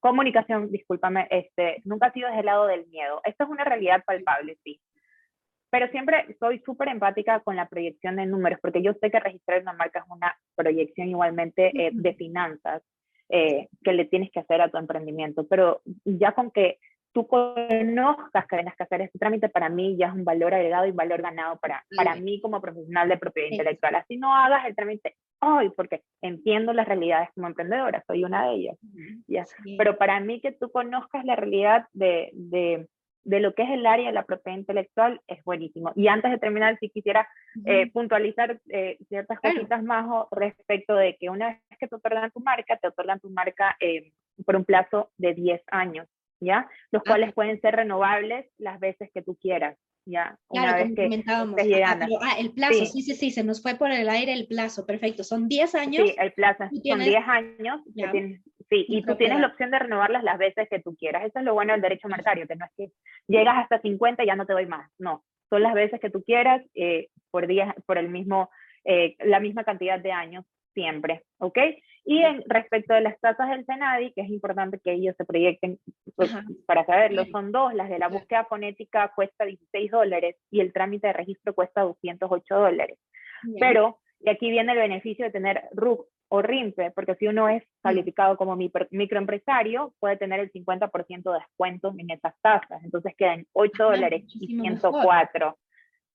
comunicación, 0.00 0.70
discúlpame, 0.70 1.28
este, 1.30 1.80
nunca 1.84 2.08
ha 2.08 2.12
sido 2.12 2.28
desde 2.28 2.40
el 2.40 2.46
lado 2.46 2.66
del 2.66 2.86
miedo. 2.88 3.22
Esto 3.24 3.44
es 3.44 3.50
una 3.50 3.64
realidad 3.64 4.02
palpable, 4.04 4.58
sí 4.64 4.78
pero 5.72 5.88
siempre 5.88 6.36
soy 6.38 6.58
súper 6.66 6.88
empática 6.88 7.40
con 7.40 7.56
la 7.56 7.66
proyección 7.66 8.16
de 8.16 8.26
números, 8.26 8.58
porque 8.60 8.82
yo 8.82 8.92
sé 9.00 9.10
que 9.10 9.18
registrar 9.18 9.62
una 9.62 9.72
marca 9.72 10.00
es 10.00 10.04
una 10.10 10.36
proyección 10.54 11.08
igualmente 11.08 11.72
eh, 11.74 11.90
de 11.94 12.12
finanzas 12.14 12.82
eh, 13.30 13.68
que 13.82 13.94
le 13.94 14.04
tienes 14.04 14.30
que 14.30 14.40
hacer 14.40 14.60
a 14.60 14.68
tu 14.68 14.76
emprendimiento, 14.76 15.46
pero 15.48 15.80
ya 16.04 16.32
con 16.32 16.50
que 16.50 16.78
tú 17.12 17.26
conozcas 17.26 18.46
que 18.46 18.56
tienes 18.56 18.76
que 18.76 18.82
hacer 18.82 19.00
este 19.00 19.18
trámite, 19.18 19.48
para 19.48 19.70
mí 19.70 19.96
ya 19.96 20.08
es 20.08 20.12
un 20.12 20.26
valor 20.26 20.52
agregado 20.52 20.84
y 20.84 20.90
valor 20.90 21.22
ganado 21.22 21.56
para, 21.56 21.82
para 21.96 22.16
mí 22.16 22.38
como 22.42 22.60
profesional 22.60 23.08
de 23.08 23.16
propiedad 23.16 23.50
intelectual. 23.50 23.94
Así 23.94 24.18
no 24.18 24.34
hagas 24.34 24.66
el 24.66 24.76
trámite 24.76 25.16
hoy, 25.40 25.70
porque 25.70 26.02
entiendo 26.20 26.74
las 26.74 26.86
realidades 26.86 27.30
como 27.34 27.46
emprendedora, 27.46 28.04
soy 28.06 28.24
una 28.24 28.46
de 28.46 28.54
ellas. 28.56 28.78
Pero 29.78 29.96
para 29.96 30.20
mí 30.20 30.38
que 30.42 30.52
tú 30.52 30.70
conozcas 30.70 31.24
la 31.24 31.34
realidad 31.34 31.86
de, 31.94 32.28
de 32.34 32.86
de 33.24 33.40
lo 33.40 33.54
que 33.54 33.62
es 33.62 33.70
el 33.70 33.86
área 33.86 34.06
de 34.06 34.12
la 34.12 34.24
propiedad 34.24 34.58
intelectual 34.58 35.20
es 35.26 35.42
buenísimo. 35.44 35.92
Y 35.94 36.08
antes 36.08 36.30
de 36.30 36.38
terminar, 36.38 36.76
si 36.78 36.88
quisiera 36.88 37.28
eh, 37.64 37.90
puntualizar 37.90 38.60
eh, 38.68 38.98
ciertas 39.08 39.38
cositas 39.40 39.82
más 39.82 40.06
respecto 40.30 40.94
de 40.94 41.16
que 41.16 41.30
una 41.30 41.48
vez 41.48 41.78
que 41.78 41.88
te 41.88 41.94
otorgan 41.94 42.30
tu 42.30 42.40
marca, 42.40 42.76
te 42.76 42.88
otorgan 42.88 43.20
tu 43.20 43.30
marca 43.30 43.76
eh, 43.80 44.12
por 44.44 44.56
un 44.56 44.64
plazo 44.64 45.10
de 45.18 45.34
10 45.34 45.62
años, 45.68 46.08
¿ya? 46.40 46.68
Los 46.90 47.02
cuales 47.02 47.32
pueden 47.32 47.60
ser 47.60 47.76
renovables 47.76 48.46
las 48.58 48.80
veces 48.80 49.10
que 49.12 49.22
tú 49.22 49.36
quieras, 49.36 49.78
¿ya? 50.04 50.36
Una 50.48 50.74
vez 50.74 50.94
que 50.94 51.24
ah, 51.28 52.36
el 52.38 52.52
plazo, 52.52 52.86
sí. 52.86 53.02
sí. 53.02 53.14
sí, 53.14 53.30
se 53.30 53.44
nos 53.44 53.62
fue 53.62 53.76
por 53.76 53.92
el 53.92 54.08
aire 54.08 54.32
el 54.32 54.46
plazo, 54.48 54.84
perfecto. 54.84 55.22
Son 55.22 55.48
10 55.48 55.74
años. 55.74 56.08
Sí, 56.08 56.14
el 56.18 56.32
plazo, 56.32 56.64
son 56.70 56.98
10 56.98 57.16
años. 57.26 57.80
Sí, 58.72 58.86
y 58.88 59.02
tú 59.02 59.16
tienes 59.16 59.38
la 59.38 59.48
opción 59.48 59.70
de 59.70 59.80
renovarlas 59.80 60.24
las 60.24 60.38
veces 60.38 60.66
que 60.70 60.80
tú 60.80 60.96
quieras. 60.96 61.26
Eso 61.26 61.40
es 61.40 61.44
lo 61.44 61.52
bueno 61.52 61.74
del 61.74 61.82
derecho 61.82 62.08
marcario, 62.08 62.46
que 62.48 62.56
no 62.56 62.64
es 62.64 62.70
que 62.74 62.92
llegas 63.28 63.58
hasta 63.58 63.78
50 63.82 64.22
y 64.22 64.26
ya 64.26 64.34
no 64.34 64.46
te 64.46 64.54
doy 64.54 64.64
más. 64.64 64.90
No, 64.98 65.22
son 65.50 65.62
las 65.62 65.74
veces 65.74 66.00
que 66.00 66.08
tú 66.08 66.22
quieras 66.24 66.62
eh, 66.74 67.08
por 67.30 67.46
días, 67.46 67.74
por 67.84 67.98
el 67.98 68.08
mismo, 68.08 68.48
eh, 68.84 69.14
la 69.18 69.40
misma 69.40 69.64
cantidad 69.64 70.00
de 70.00 70.12
años 70.12 70.46
siempre, 70.72 71.22
¿ok? 71.36 71.58
Y 72.06 72.22
en 72.22 72.42
respecto 72.46 72.94
de 72.94 73.02
las 73.02 73.20
tasas 73.20 73.50
del 73.50 73.66
Senadi, 73.66 74.12
que 74.14 74.22
es 74.22 74.30
importante 74.30 74.80
que 74.82 74.94
ellos 74.94 75.14
se 75.18 75.26
proyecten 75.26 75.78
pues, 76.16 76.34
para 76.66 76.86
saberlo, 76.86 77.26
son 77.26 77.52
dos, 77.52 77.74
las 77.74 77.90
de 77.90 77.98
la 77.98 78.08
búsqueda 78.08 78.46
fonética 78.46 79.12
cuesta 79.14 79.44
16 79.44 79.90
dólares 79.90 80.36
y 80.50 80.60
el 80.60 80.72
trámite 80.72 81.08
de 81.08 81.12
registro 81.12 81.54
cuesta 81.54 81.82
208 81.82 82.54
dólares. 82.54 82.98
Pero, 83.60 83.98
y 84.20 84.30
aquí 84.30 84.48
viene 84.48 84.72
el 84.72 84.78
beneficio 84.78 85.26
de 85.26 85.30
tener 85.30 85.64
RUC 85.72 86.06
o 86.34 86.40
RIMPE, 86.40 86.92
porque 86.92 87.14
si 87.16 87.26
uno 87.26 87.46
es 87.50 87.62
mm. 87.62 87.82
calificado 87.82 88.38
como 88.38 88.56
microempresario, 88.56 89.92
puede 90.00 90.16
tener 90.16 90.40
el 90.40 90.50
50% 90.50 91.30
de 91.30 91.38
descuento 91.38 91.94
en 91.98 92.10
esas 92.10 92.34
tasas. 92.40 92.82
Entonces 92.82 93.14
quedan 93.18 93.46
8 93.52 93.84
dólares 93.84 94.24
y 94.28 94.46
104. 94.46 95.58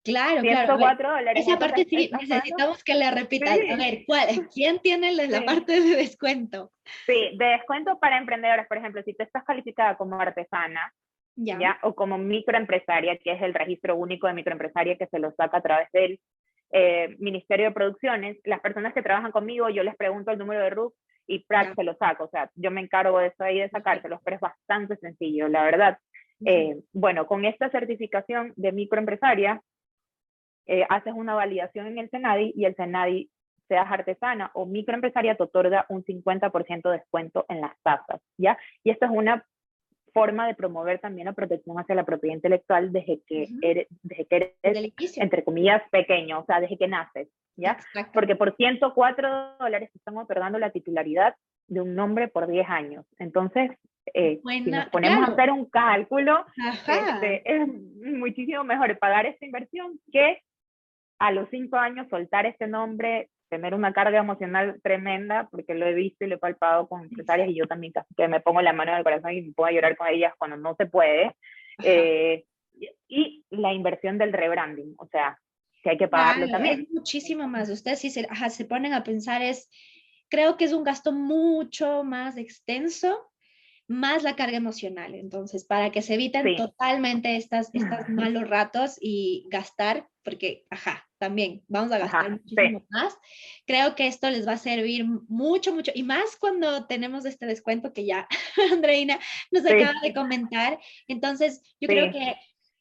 Claro, 0.03 0.41
104 0.41 0.77
claro. 0.77 1.09
dólares. 1.17 1.47
Esa 1.47 1.59
parte 1.59 1.85
sí 1.87 2.09
necesitamos 2.19 2.83
que 2.83 2.95
le 2.95 3.11
repitas. 3.11 3.59
A 3.71 3.75
ver, 3.75 4.05
¿quién 4.53 4.79
tiene 4.79 5.11
la, 5.11 5.45
parte 5.45 5.81
de 5.81 5.97
descuento? 5.97 6.71
Sí, 7.05 7.37
de 7.37 7.45
descuento 7.45 7.99
para 7.99 8.17
emprendedores, 8.17 8.65
por 8.67 8.77
ejemplo, 8.77 9.03
si 9.03 9.13
tú 9.13 9.21
estás 9.21 9.43
calificada 9.43 9.97
como 9.97 10.19
artesana, 10.19 10.95
ya. 11.35 11.77
o 11.83 11.93
como 11.93 12.17
microempresaria, 12.17 13.17
que 13.17 13.33
es 13.33 13.41
el 13.43 13.53
registro 13.53 13.95
único 13.95 14.25
de 14.25 14.33
microempresaria 14.33 14.97
que 14.97 15.05
se 15.05 15.19
lo 15.19 15.31
saca 15.33 15.57
a 15.57 15.61
través 15.61 15.91
del 15.91 16.19
eh, 16.71 17.15
Ministerio 17.19 17.67
de 17.67 17.71
Producciones, 17.71 18.37
las 18.43 18.59
personas 18.59 18.93
que 18.93 19.01
trabajan 19.01 19.31
conmigo, 19.31 19.69
yo 19.69 19.83
les 19.83 19.95
pregunto 19.95 20.31
el 20.31 20.37
número 20.37 20.61
de 20.61 20.69
RUC 20.69 20.93
y 21.27 21.39
PRAC 21.39 21.75
se 21.75 21.83
lo 21.83 21.95
saco, 21.95 22.25
o 22.25 22.29
sea, 22.29 22.49
yo 22.55 22.71
me 22.71 22.81
encargo 22.81 23.19
de 23.19 23.27
eso 23.27 23.43
ahí 23.43 23.59
de 23.59 23.69
sacárselos, 23.69 24.21
pero 24.23 24.35
es 24.35 24.41
bastante 24.41 24.95
sencillo, 24.97 25.47
la 25.47 25.63
verdad. 25.63 25.97
Eh, 26.45 26.77
bueno, 26.93 27.27
con 27.27 27.45
esta 27.45 27.69
certificación 27.69 28.53
de 28.55 28.71
microempresaria, 28.71 29.61
eh, 30.67 30.85
haces 30.89 31.13
una 31.15 31.35
validación 31.35 31.87
en 31.87 31.97
el 31.97 32.09
SENADI 32.09 32.53
y 32.55 32.65
el 32.65 32.75
SENADI, 32.75 33.29
seas 33.67 33.91
artesana 33.91 34.51
o 34.53 34.65
microempresaria, 34.65 35.35
te 35.35 35.43
otorga 35.43 35.85
un 35.89 36.03
50% 36.03 36.89
de 36.89 36.97
descuento 36.99 37.45
en 37.49 37.61
las 37.61 37.73
tasas, 37.83 38.21
¿ya? 38.37 38.57
Y 38.83 38.91
esta 38.91 39.07
es 39.07 39.11
una 39.13 39.45
forma 40.17 40.47
de 40.47 40.55
promover 40.55 40.97
también 40.97 41.25
la 41.25 41.33
protección 41.33 41.79
hacia 41.79 41.93
la 41.93 42.03
propiedad 42.03 42.33
intelectual 42.33 42.91
desde 42.91 43.21
que, 43.27 43.47
eres, 43.61 43.87
desde 44.01 44.25
que 44.25 44.55
eres, 44.63 45.17
entre 45.17 45.43
comillas, 45.43 45.83
pequeño, 45.91 46.39
o 46.39 46.45
sea, 46.45 46.59
desde 46.59 46.75
que 46.75 46.87
naces, 46.87 47.27
¿ya? 47.55 47.77
Porque 48.13 48.35
por 48.35 48.55
104 48.55 49.57
dólares 49.59 49.91
están 49.93 50.17
otorgando 50.17 50.57
la 50.57 50.71
titularidad 50.71 51.35
de 51.67 51.81
un 51.81 51.93
nombre 51.93 52.29
por 52.29 52.47
10 52.47 52.67
años. 52.67 53.05
Entonces, 53.19 53.69
eh, 54.11 54.39
si 54.43 54.71
nos 54.71 54.87
ponemos 54.87 55.29
a 55.29 55.33
hacer 55.33 55.51
un 55.51 55.65
cálculo, 55.65 56.47
este, 56.87 57.43
es 57.45 57.67
muchísimo 57.67 58.63
mejor 58.63 58.97
pagar 58.97 59.27
esta 59.27 59.45
inversión 59.45 59.99
que 60.11 60.41
a 61.19 61.31
los 61.31 61.47
cinco 61.51 61.77
años 61.77 62.07
soltar 62.09 62.47
este 62.47 62.65
nombre, 62.65 63.29
tener 63.49 63.73
una 63.73 63.93
carga 63.93 64.19
emocional 64.19 64.79
tremenda, 64.81 65.47
porque 65.49 65.73
lo 65.73 65.85
he 65.85 65.93
visto 65.93 66.25
y 66.25 66.27
lo 66.27 66.35
he 66.35 66.39
palpado 66.39 66.87
con 66.87 67.03
empresarias 67.03 67.49
y 67.49 67.55
yo 67.55 67.65
también 67.65 67.93
casi 67.93 68.13
que 68.15 68.27
me 68.27 68.39
pongo 68.39 68.61
la 68.61 68.73
mano 68.73 68.91
en 68.91 68.97
el 68.97 69.03
corazón 69.03 69.33
y 69.33 69.41
me 69.41 69.53
puedo 69.53 69.71
llorar 69.71 69.95
con 69.95 70.07
ellas 70.07 70.33
cuando 70.37 70.57
no 70.57 70.75
se 70.75 70.85
puede. 70.85 71.35
Eh, 71.83 72.45
y 73.07 73.45
la 73.49 73.73
inversión 73.73 74.17
del 74.17 74.33
rebranding, 74.33 74.95
o 74.97 75.07
sea, 75.07 75.39
que 75.81 75.91
hay 75.91 75.97
que 75.97 76.07
pagarlo 76.07 76.47
también. 76.49 76.81
Es 76.81 76.91
muchísimo 76.91 77.47
más. 77.47 77.69
Ustedes 77.69 77.99
si 77.99 78.09
se, 78.09 78.27
se 78.49 78.65
ponen 78.65 78.93
a 78.93 79.03
pensar, 79.03 79.41
es, 79.41 79.69
creo 80.29 80.57
que 80.57 80.65
es 80.65 80.73
un 80.73 80.83
gasto 80.83 81.11
mucho 81.11 82.03
más 82.03 82.37
extenso 82.37 83.31
más 83.87 84.23
la 84.23 84.35
carga 84.35 84.57
emocional. 84.57 85.15
Entonces, 85.15 85.63
para 85.63 85.91
que 85.91 86.01
se 86.01 86.15
eviten 86.15 86.55
totalmente 86.55 87.37
estas, 87.37 87.69
estos 87.73 88.09
malos 88.09 88.49
ratos 88.49 88.97
y 88.99 89.47
gastar, 89.49 90.07
porque, 90.23 90.65
ajá, 90.69 91.07
también 91.17 91.63
vamos 91.67 91.91
a 91.91 91.97
gastar 91.97 92.31
muchísimo 92.31 92.85
más. 92.89 93.17
Creo 93.65 93.95
que 93.95 94.07
esto 94.07 94.29
les 94.29 94.47
va 94.47 94.53
a 94.53 94.57
servir 94.57 95.05
mucho, 95.27 95.73
mucho, 95.73 95.91
y 95.95 96.03
más 96.03 96.35
cuando 96.37 96.85
tenemos 96.85 97.25
este 97.25 97.45
descuento 97.45 97.93
que 97.93 98.05
ya 98.05 98.27
Andreina 98.71 99.19
nos 99.51 99.65
acaba 99.65 99.99
de 100.03 100.13
comentar. 100.13 100.79
Entonces, 101.07 101.61
yo 101.79 101.87
creo 101.87 102.11
que 102.11 102.35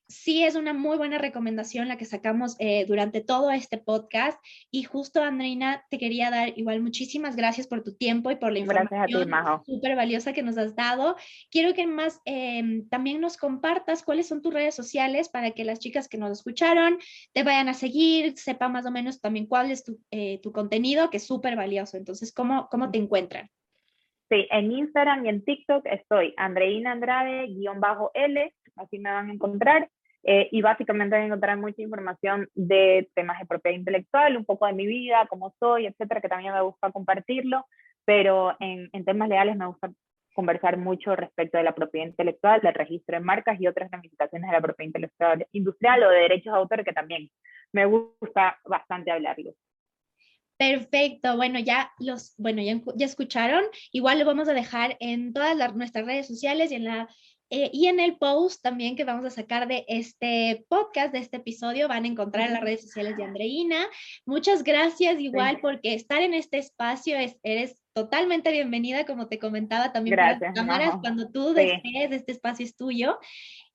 sí 0.09 0.45
es 0.45 0.55
una 0.55 0.73
muy 0.73 0.97
buena 0.97 1.19
recomendación 1.19 1.89
la 1.89 1.97
que 1.97 2.05
sacamos 2.05 2.57
eh, 2.59 2.85
durante 2.87 3.21
todo 3.21 3.51
este 3.51 3.79
podcast. 3.79 4.39
Y 4.71 4.85
justo, 4.85 5.23
Andreina, 5.23 5.85
te 5.91 5.99
quería 5.99 6.31
dar 6.31 6.57
igual 6.57 6.81
muchísimas 6.81 7.37
gracias 7.37 7.67
por 7.67 7.83
tu 7.83 7.97
tiempo 7.97 8.31
y 8.31 8.37
por 8.37 8.53
la 8.53 8.61
información 8.61 9.31
súper 9.65 9.97
valiosa 9.97 10.33
que 10.33 10.43
nos 10.43 10.59
has 10.59 10.77
dado. 10.77 11.17
Quiero 11.51 11.75
que 11.75 11.87
más 11.87 12.21
em, 12.25 12.89
también 12.89 13.21
nos 13.21 13.37
compartas 13.37 14.03
cuáles 14.03 14.29
son 14.29 14.43
tus 14.43 14.55
redes 14.55 14.75
sociales 14.75 15.29
para 15.29 15.51
que 15.51 15.65
las 15.65 15.81
chicas 15.81 16.09
que 16.09 16.19
nos 16.19 16.31
escucharon 16.31 16.99
te 17.33 17.43
vayan 17.43 17.69
a 17.69 17.75
seguir, 17.75 18.37
sepan 18.37 18.73
más 18.73 18.87
o 18.87 18.91
menos 18.91 19.21
también 19.21 19.47
cuál 19.47 19.71
es 19.71 19.85
tu, 19.85 19.99
eh, 20.11 20.41
tu 20.43 20.53
contenido, 20.53 21.11
que 21.11 21.17
es 21.19 21.27
súper 21.27 21.57
valioso. 21.57 21.97
Entonces, 21.97 22.33
¿cómo, 22.33 22.69
¿cómo 22.71 22.91
te 22.91 22.99
encuentran? 22.99 23.51
Sí, 24.29 24.47
en 24.51 24.73
Instagram 24.73 25.25
y 25.25 25.29
en 25.29 25.45
TikTok 25.45 25.87
estoy 25.87 26.35
Andreina 26.37 26.91
Andrade, 26.91 27.47
guion 27.47 27.79
bajo 27.79 28.11
L, 28.13 28.53
así 28.75 28.99
me 28.99 29.11
van 29.11 29.31
a 29.31 29.33
encontrar. 29.33 29.89
Eh, 30.29 30.49
y 30.51 30.61
básicamente 30.61 31.17
encontrar 31.17 31.57
mucha 31.57 31.81
información 31.81 32.49
de 32.55 33.09
temas 33.15 33.39
de 33.39 33.47
propiedad 33.47 33.79
intelectual, 33.79 34.37
un 34.37 34.45
poco 34.45 34.67
de 34.67 34.73
mi 34.73 34.85
vida, 34.85 35.25
cómo 35.31 35.55
soy, 35.61 35.87
etcétera, 35.87 36.21
que 36.21 36.29
también 36.29 36.53
me 36.53 36.63
gusta 36.63 36.91
compartirlo, 36.91 37.65
pero 38.05 38.57
en, 38.59 38.91
en 38.93 39.05
temas 39.05 39.29
legales 39.29 39.57
me 39.57 39.67
gusta 39.67 39.93
conversar 40.35 40.79
mucho 40.79 41.15
respecto 41.15 41.59
de 41.59 41.65
la 41.65 41.77
propiedad 41.77 42.09
intelectual, 42.09 42.61
del 42.61 42.75
registro 42.75 43.17
de 43.17 43.25
marcas 43.25 43.61
y 43.61 43.69
otras 43.69 43.89
ramificaciones 43.89 44.51
de 44.51 44.57
la 44.57 44.61
propiedad 44.61 44.89
intelectual 44.89 45.47
industrial 45.53 46.03
o 46.03 46.11
de 46.11 46.19
derechos 46.19 46.53
de 46.53 46.59
autor 46.59 46.85
que 46.85 46.93
también 46.93 47.31
me 47.73 47.87
gusta 47.87 48.59
bastante 48.65 49.13
hablarlo. 49.13 49.53
Perfecto, 50.59 51.37
bueno, 51.37 51.59
ya 51.61 51.93
los, 51.99 52.35
bueno, 52.39 52.63
ya, 52.63 52.81
ya 52.97 53.07
escucharon, 53.07 53.63
igual 53.93 54.19
lo 54.19 54.25
vamos 54.25 54.49
a 54.49 54.55
dejar 54.55 54.97
en 55.01 55.33
todas 55.33 55.77
nuestras 55.77 56.05
redes 56.05 56.27
sociales 56.27 56.73
y 56.73 56.77
en 56.77 56.85
la 56.85 57.09
eh, 57.51 57.71
y 57.73 57.87
en 57.87 58.01
el 58.01 58.17
post 58.17 58.63
también 58.63 58.97
que 58.97 59.05
vamos 59.05 59.25
a 59.25 59.31
sacar 59.31 59.69
de 59.69 59.85
este 59.89 60.65
podcast, 60.69 61.13
de 61.13 61.21
este 61.21 61.37
episodio, 61.37 61.87
van 61.87 62.05
a 62.05 62.09
encontrar 62.09 62.49
en 62.49 62.55
las 62.55 62.63
redes 62.63 62.83
sociales 62.83 63.17
de 63.17 63.25
Andreina. 63.25 63.87
Muchas 64.25 64.65
gracias 64.65 65.21
igual 65.21 65.61
porque 65.61 65.95
estar 65.95 66.23
en 66.23 66.35
este 66.35 66.59
espacio 66.59 67.17
es, 67.17 67.37
eres 67.43 67.81
totalmente 67.93 68.51
bienvenida, 68.51 69.07
como 69.07 69.29
te 69.29 69.39
comentaba 69.39 69.93
también 69.93 70.17
gracias, 70.17 70.39
por 70.39 70.47
las 70.49 70.55
cámaras, 70.55 71.01
cuando 71.01 71.31
tú 71.31 71.55
desees, 71.55 72.11
este 72.11 72.33
espacio 72.33 72.67
es 72.67 72.77
tuyo. 72.77 73.19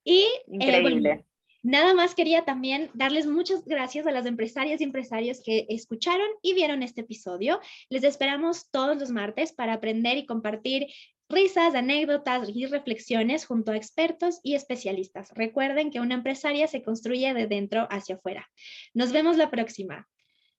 Y 0.03 0.25
eh, 0.59 1.23
Nada 1.63 1.93
más 1.93 2.15
quería 2.15 2.43
también 2.43 2.89
darles 2.95 3.27
muchas 3.27 3.63
gracias 3.65 4.07
a 4.07 4.11
las 4.11 4.25
empresarias 4.25 4.81
y 4.81 4.83
empresarios 4.83 5.41
que 5.43 5.67
escucharon 5.69 6.27
y 6.41 6.55
vieron 6.55 6.81
este 6.81 7.01
episodio. 7.01 7.59
Les 7.89 8.03
esperamos 8.03 8.71
todos 8.71 8.97
los 8.97 9.11
martes 9.11 9.53
para 9.53 9.73
aprender 9.73 10.17
y 10.17 10.25
compartir 10.25 10.87
risas, 11.31 11.75
anécdotas 11.75 12.49
y 12.53 12.65
reflexiones 12.65 13.45
junto 13.45 13.71
a 13.71 13.77
expertos 13.77 14.39
y 14.43 14.55
especialistas. 14.55 15.31
Recuerden 15.33 15.91
que 15.91 15.99
una 15.99 16.15
empresaria 16.15 16.67
se 16.67 16.83
construye 16.83 17.33
de 17.33 17.47
dentro 17.47 17.87
hacia 17.89 18.15
afuera. 18.15 18.49
Nos 18.93 19.11
vemos 19.11 19.37
la 19.37 19.49
próxima. 19.49 20.07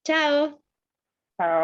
Chao. 0.04 0.62
Chao. 1.38 1.60